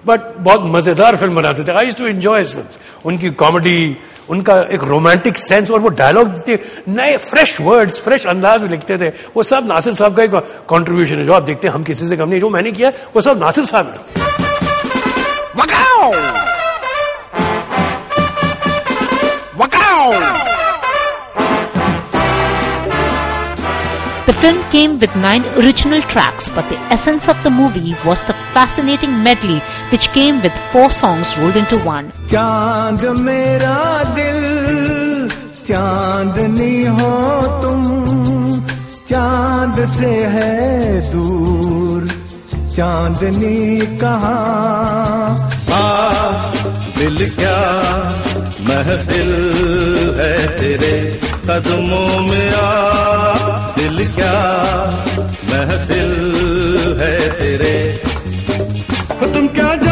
बट 0.03 0.21
बहुत 0.39 0.61
मज़ेदार 0.65 1.15
फ़िल्म 1.15 1.35
बनाते 1.35 1.63
थे। 1.63 1.71
आई 1.71 1.91
टू 1.91 2.07
एंजॉय 2.07 2.43
फ़िल्म 2.43 2.65
उनकी 3.05 3.29
कॉमेडी 3.31 3.97
उनका 4.29 4.55
एक 4.73 4.83
रोमांटिक 4.83 5.37
सेंस 5.37 5.71
और 5.71 5.79
वो 5.79 5.89
डायलॉग 5.89 6.33
नए 6.87 7.17
फ्रेश 7.19 7.59
वर्ड्स 7.61 7.99
फ्रेश 8.01 8.25
अंदाज 8.27 8.61
में 8.61 8.69
लिखते 8.69 8.97
थे, 8.97 9.09
वो 9.35 9.43
सब 9.43 9.67
नासिर 9.67 9.93
साहब 9.93 10.15
का 10.15 10.23
एक 10.23 10.31
कॉन्ट्रीब्यूशन 10.67 11.15
है, 11.15 11.25
जो 11.25 11.33
आप 11.33 11.43
देखते 11.43 11.67
हैं, 11.67 11.73
हम 11.75 11.83
किसी 11.83 12.07
से 12.07 12.17
कम 12.17 12.29
नहीं, 12.29 12.39
जो 12.39 12.49
मैंने 12.49 12.71
किया, 12.71 12.91
वो 13.15 13.21
सब 13.21 13.39
नासिर 13.39 13.65
साहब 13.65 13.85
ने 13.87 13.97
The 24.28 24.32
film 24.42 24.58
came 24.74 24.98
with 24.98 25.14
nine 25.16 25.44
original 25.60 26.02
tracks, 26.12 26.48
but 26.48 26.68
the 26.70 26.78
essence 26.96 27.28
of 27.28 27.36
the 27.44 27.50
movie 27.50 27.94
was 28.06 28.20
the 28.28 28.36
fascinating 28.54 29.22
medley 29.22 29.58
which 29.92 30.08
came 30.12 30.40
with 30.42 30.54
four 30.72 30.90
songs 30.90 31.36
rolled 31.38 31.56
into 31.62 31.78
one. 31.94 32.10
चांद 32.32 33.04
मेरा 33.26 33.78
दिल 34.16 35.28
चांदनी 35.68 36.74
हो 36.96 37.10
तुम 37.62 37.82
चांद 39.10 39.76
से 39.96 40.12
है 40.34 41.00
दूर 41.10 42.08
चांदनी 42.76 43.56
कहाँ 44.00 45.28
आ 45.78 45.82
दिल 46.98 47.16
क्या 47.38 47.56
महफिल 48.68 49.32
है 50.18 50.34
तेरे 50.58 50.94
कदमों 51.48 52.06
में 52.28 52.50
आ 52.54 53.37
दिल 53.79 53.99
क्या 54.15 54.33
महफिल 55.49 56.11
है 57.01 57.13
तेरे? 57.39 57.75
तुम 59.33 59.47
क्या 59.55 59.73
जानो 59.75 59.88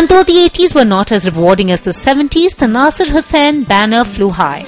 And 0.00 0.08
though 0.08 0.22
the 0.22 0.32
80s 0.32 0.74
were 0.74 0.86
not 0.86 1.12
as 1.12 1.26
rewarding 1.26 1.70
as 1.70 1.82
the 1.82 1.90
70s, 1.90 2.56
the 2.56 2.66
Nasir 2.66 3.04
Hussain 3.04 3.64
banner 3.64 4.02
flew 4.02 4.30
high. 4.30 4.64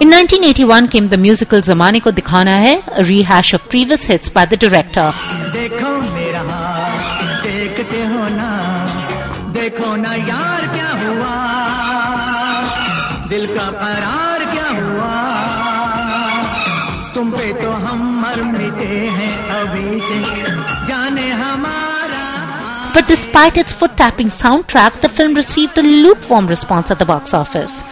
In 0.00 0.08
1981 0.08 0.88
came 0.88 1.08
the 1.10 1.18
musical 1.18 1.60
Zamane 1.60 2.02
Ko 2.02 2.10
Dikhana 2.10 2.58
Hai, 2.58 2.82
a 2.96 3.04
rehash 3.04 3.52
of 3.52 3.68
previous 3.68 4.04
hits 4.06 4.30
by 4.30 4.46
the 4.46 4.56
director. 4.56 5.12
But 22.94 23.08
despite 23.08 23.56
its 23.56 23.72
foot 23.72 23.96
tapping 23.96 24.28
soundtrack, 24.28 25.00
the 25.00 25.08
film 25.08 25.34
received 25.34 25.78
a 25.78 25.82
lukewarm 25.82 26.46
response 26.46 26.90
at 26.90 26.98
the 26.98 27.06
box 27.06 27.32
office. 27.32 27.82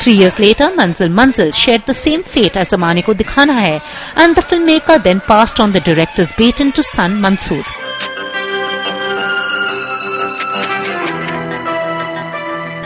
Three 0.00 0.14
years 0.14 0.38
later, 0.38 0.64
Manzil 0.64 1.08
Manzil 1.08 1.54
shared 1.54 1.86
the 1.86 1.94
same 1.94 2.22
fate 2.22 2.58
as 2.58 2.68
Zamane 2.68 3.02
Ko 3.02 3.14
Dikhana 3.14 3.54
Hai, 3.54 3.82
and 4.16 4.36
the 4.36 4.42
filmmaker 4.42 5.02
then 5.02 5.20
passed 5.20 5.60
on 5.60 5.72
the 5.72 5.80
director's 5.80 6.32
baton 6.34 6.72
to 6.72 6.82
son 6.82 7.20
Mansoor. 7.20 7.83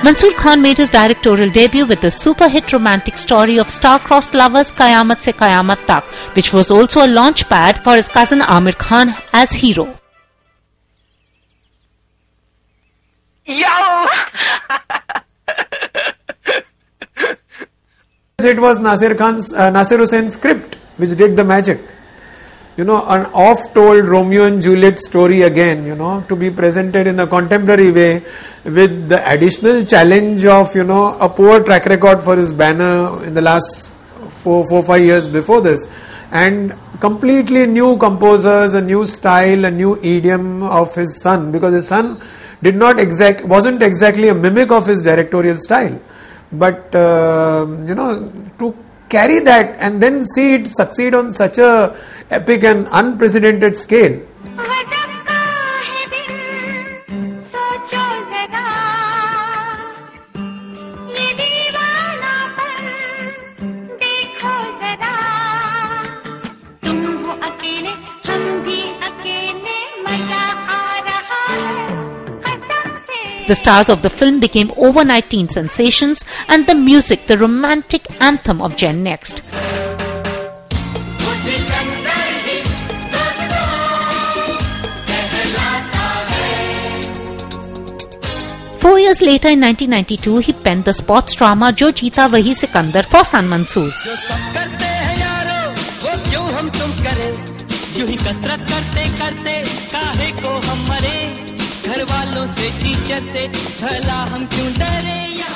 Mansoor 0.05 0.33
Khan 0.35 0.63
made 0.63 0.79
his 0.79 0.91
directorial 0.91 1.51
debut 1.51 1.85
with 1.85 2.01
the 2.01 2.11
super 2.11 2.49
hit 2.49 2.73
romantic 2.73 3.19
story 3.19 3.59
of 3.59 3.69
star-crossed 3.69 4.33
lovers 4.33 4.71
Kayamat 4.71 5.23
Se 5.23 5.33
Kayamat 5.33 5.87
Tak, 5.87 6.05
which 6.37 6.53
was 6.53 6.71
also 6.71 7.05
a 7.05 7.09
launch 7.09 7.49
pad 7.49 7.83
for 7.83 7.97
his 7.97 8.09
cousin 8.09 8.39
Aamir 8.41 8.79
Khan 8.79 9.15
as 9.33 9.51
hero. 9.51 9.99
It 18.41 18.61
was 18.61 18.79
Nasir 18.79 19.17
Khan's 19.17 19.53
uh, 19.53 19.69
Nasir 19.71 19.99
Hussain's 19.99 20.35
script 20.35 20.77
which 20.97 21.17
did 21.17 21.37
the 21.37 21.43
magic. 21.45 21.81
You 22.79 22.85
know, 22.85 23.05
an 23.09 23.27
oft-told 23.35 24.05
Romeo 24.05 24.47
and 24.47 24.63
Juliet 24.63 25.01
story 25.01 25.43
again. 25.43 25.85
You 25.85 25.97
know, 25.97 26.25
to 26.29 26.37
be 26.37 26.49
presented 26.49 27.09
in 27.09 27.19
a 27.19 27.27
contemporary 27.27 27.91
way 27.91 28.23
with 28.63 29.09
the 29.09 29.21
additional 29.29 29.85
challenge 29.85 30.45
of 30.47 30.73
you 30.77 30.85
know 30.85 31.19
a 31.19 31.29
poor 31.29 31.61
track 31.65 31.87
record 31.87 32.23
for 32.23 32.37
his 32.37 32.53
banner 32.53 33.21
in 33.25 33.35
the 33.35 33.43
last 33.43 33.93
four, 34.31 34.65
four, 34.69 34.85
five 34.85 35.03
years 35.03 35.27
before 35.27 35.61
this, 35.61 35.89
and 36.31 36.73
completely 37.01 37.67
new 37.67 37.97
composers, 37.97 38.75
a 38.75 38.81
new 38.81 39.05
style, 39.07 39.65
a 39.65 39.73
new 39.73 40.01
idiom 40.01 40.63
of 40.63 40.95
his 40.95 41.21
son 41.21 41.51
because 41.51 41.75
his 41.75 41.89
son 41.89 42.23
did 42.63 42.77
not 42.77 43.01
exact 43.01 43.45
wasn't 43.45 43.83
exactly 43.83 44.29
a 44.29 44.35
mimic 44.35 44.71
of 44.71 44.87
his 44.87 45.03
directorial 45.03 45.57
style 45.57 46.01
but 46.53 46.95
uh, 46.95 47.67
you 47.89 47.95
know 47.97 48.33
to 48.61 48.73
carry 49.09 49.41
that 49.41 49.77
and 49.81 50.01
then 50.03 50.25
see 50.25 50.55
it 50.55 50.67
succeed 50.67 51.15
on 51.15 51.33
such 51.33 51.59
a 51.59 51.97
epic 52.31 52.65
and 52.65 52.89
unprecedented 52.91 53.77
scale. 53.77 54.21
The 73.49 73.55
stars 73.55 73.89
of 73.89 74.03
the 74.03 74.11
film 74.11 74.41
became 74.41 74.71
overnight 74.77 75.31
teen 75.31 75.49
sensations 75.49 76.23
and 76.49 76.67
the 76.67 76.75
music 76.75 77.27
the 77.29 77.39
romantic 77.39 78.07
anthem 78.21 78.61
of 78.61 78.77
Gen 78.77 79.03
Next. 79.03 79.41
Four 88.99 89.05
years 89.05 89.21
later 89.23 89.51
in 89.51 89.61
1992, 89.61 90.39
he 90.39 90.53
penned 90.53 90.85
the 90.85 90.93
sports 90.93 91.37
drama 91.37 91.73
Jo 91.73 91.93
Jeeta 91.93 92.29
Wahi 92.29 92.53
Sikandar 92.53 93.05
for 93.05 93.23
San 93.23 93.49
Mansoor. 93.49 93.91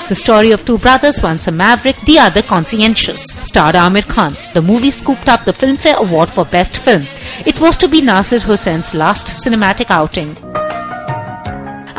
The 0.09 0.15
story 0.15 0.53
of 0.53 0.65
two 0.65 0.79
brothers, 0.79 1.21
one's 1.21 1.49
a 1.49 1.51
maverick, 1.51 1.97
the 2.03 2.21
other 2.21 2.43
conscientious, 2.43 3.25
starred 3.43 3.75
Aamir 3.75 4.07
Khan. 4.07 4.37
The 4.55 4.63
movie 4.63 4.93
scooped 4.93 5.29
up 5.29 5.45
the 5.45 5.53
Filmfare 5.53 5.97
Award 5.97 6.29
for 6.29 6.45
Best 6.45 6.79
Film. 6.79 7.03
It 7.45 7.61
was 7.61 7.77
to 7.79 7.89
be 7.89 8.01
Nasir 8.01 8.39
Hussain's 8.39 8.95
last 8.95 9.27
cinematic 9.45 9.91
outing 9.91 10.37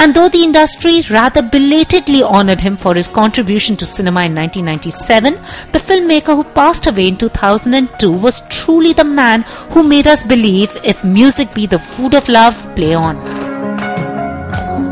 And 0.01 0.15
though 0.15 0.29
the 0.29 0.43
industry 0.45 1.03
rather 1.11 1.43
belatedly 1.43 2.23
honored 2.23 2.61
him 2.61 2.77
for 2.77 2.95
his 2.95 3.09
contribution 3.09 3.77
to 3.79 3.87
cinema 3.87 4.25
in 4.27 4.35
1997, 4.35 5.35
the 5.73 5.81
filmmaker 5.81 6.37
who 6.37 6.45
passed 6.45 6.87
away 6.87 7.09
in 7.09 7.17
2002 7.17 8.13
was 8.13 8.43
truly 8.49 8.93
the 8.93 9.05
man 9.05 9.43
who 9.73 9.83
made 9.83 10.07
us 10.07 10.23
believe 10.23 10.71
if 10.85 11.03
music 11.03 11.53
be 11.53 11.67
the 11.67 11.79
food 11.79 12.15
of 12.15 12.29
love, 12.29 12.57
play 12.77 12.95
on. 12.95 13.17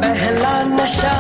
पहला 0.03 0.55
नशा 0.77 1.17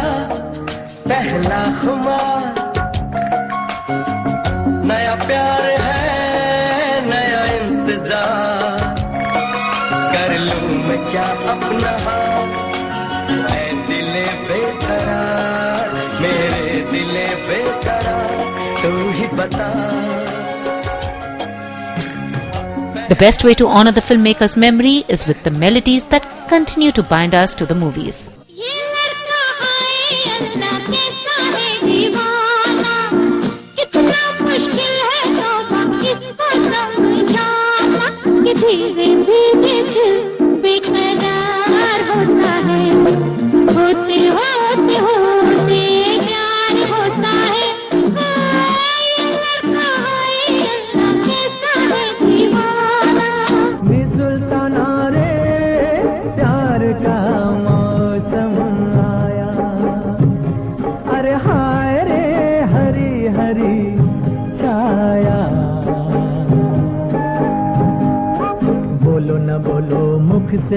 The 23.12 23.18
best 23.18 23.44
way 23.44 23.54
to 23.56 23.68
honor 23.68 23.92
the 23.92 24.00
filmmaker's 24.00 24.56
memory 24.56 25.04
is 25.10 25.28
with 25.28 25.44
the 25.44 25.52
melodies 25.52 26.06
that 26.06 26.48
continue 26.48 26.94
to 26.94 27.04
bind 27.04 27.36
us 27.36 27.54
to 27.56 27.66
the 27.66 27.76
movies. 27.76 28.30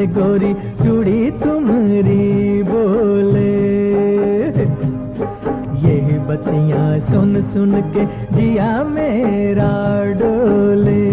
गोरी 0.07 0.55
चूड़ी 0.55 1.31
तुम्हारी 1.31 2.63
बोले। 2.63 3.55
यही 5.85 6.19
बतियाँ 6.19 7.01
सुन 7.01 7.43
सुन 7.43 7.81
के 7.81 8.05
जिया 8.37 8.85
मेरा 8.85 9.73
डोले। 10.13 11.05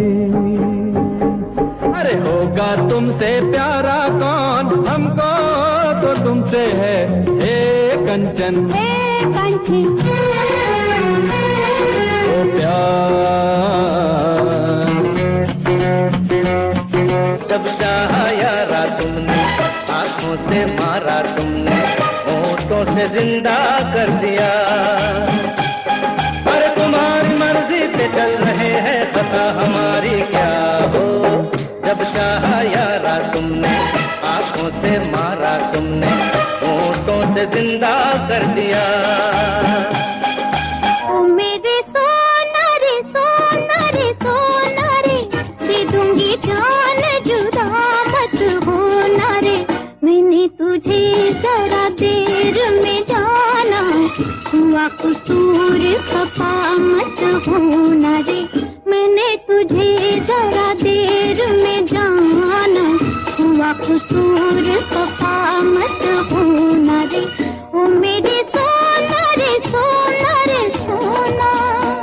अरे 1.93 2.15
होगा 2.15 2.89
तुमसे 2.89 3.51
प्यारा 3.51 3.99
कौन? 4.21 4.85
हमको 4.85 5.31
तो 6.01 6.23
तुमसे 6.23 6.65
है 6.65 6.97
हे 7.39 7.57
कंचन। 8.07 8.55
ओ 8.65 10.30
जब 17.51 17.67
चाहा 17.67 18.85
तुमने, 18.85 19.43
आँखों 19.93 20.35
से 20.35 20.65
मारा 20.65 21.21
तुमने, 21.21 21.75
होठों 22.27 22.95
से 22.95 23.07
ज़िंदा 23.07 23.79
कर 23.93 24.09
दिया। 24.09 24.49
पर 26.45 26.75
तुम्हारी 26.75 27.35
मर्ज़ी 27.35 27.87
पे 27.87 28.07
चल 28.07 28.31
रहे 28.31 28.69
हैं, 28.69 29.13
पता 29.13 29.43
हमारी 29.51 30.21
क्या 30.21 30.77
हो? 30.93 31.05
जब 31.85 32.03
चाहा 32.03 32.61
यारा 32.61 33.19
तुमने, 33.33 33.77
आँखों 34.27 34.69
से 34.81 34.99
मारा 34.99 35.71
तुमने, 35.71 36.11
होठों 36.63 37.33
से 37.33 37.45
ज़िंदा 37.45 38.27
कर 38.27 38.45
दिया। 38.45 38.83
ओ 41.09 41.23
मेरे 41.23 41.80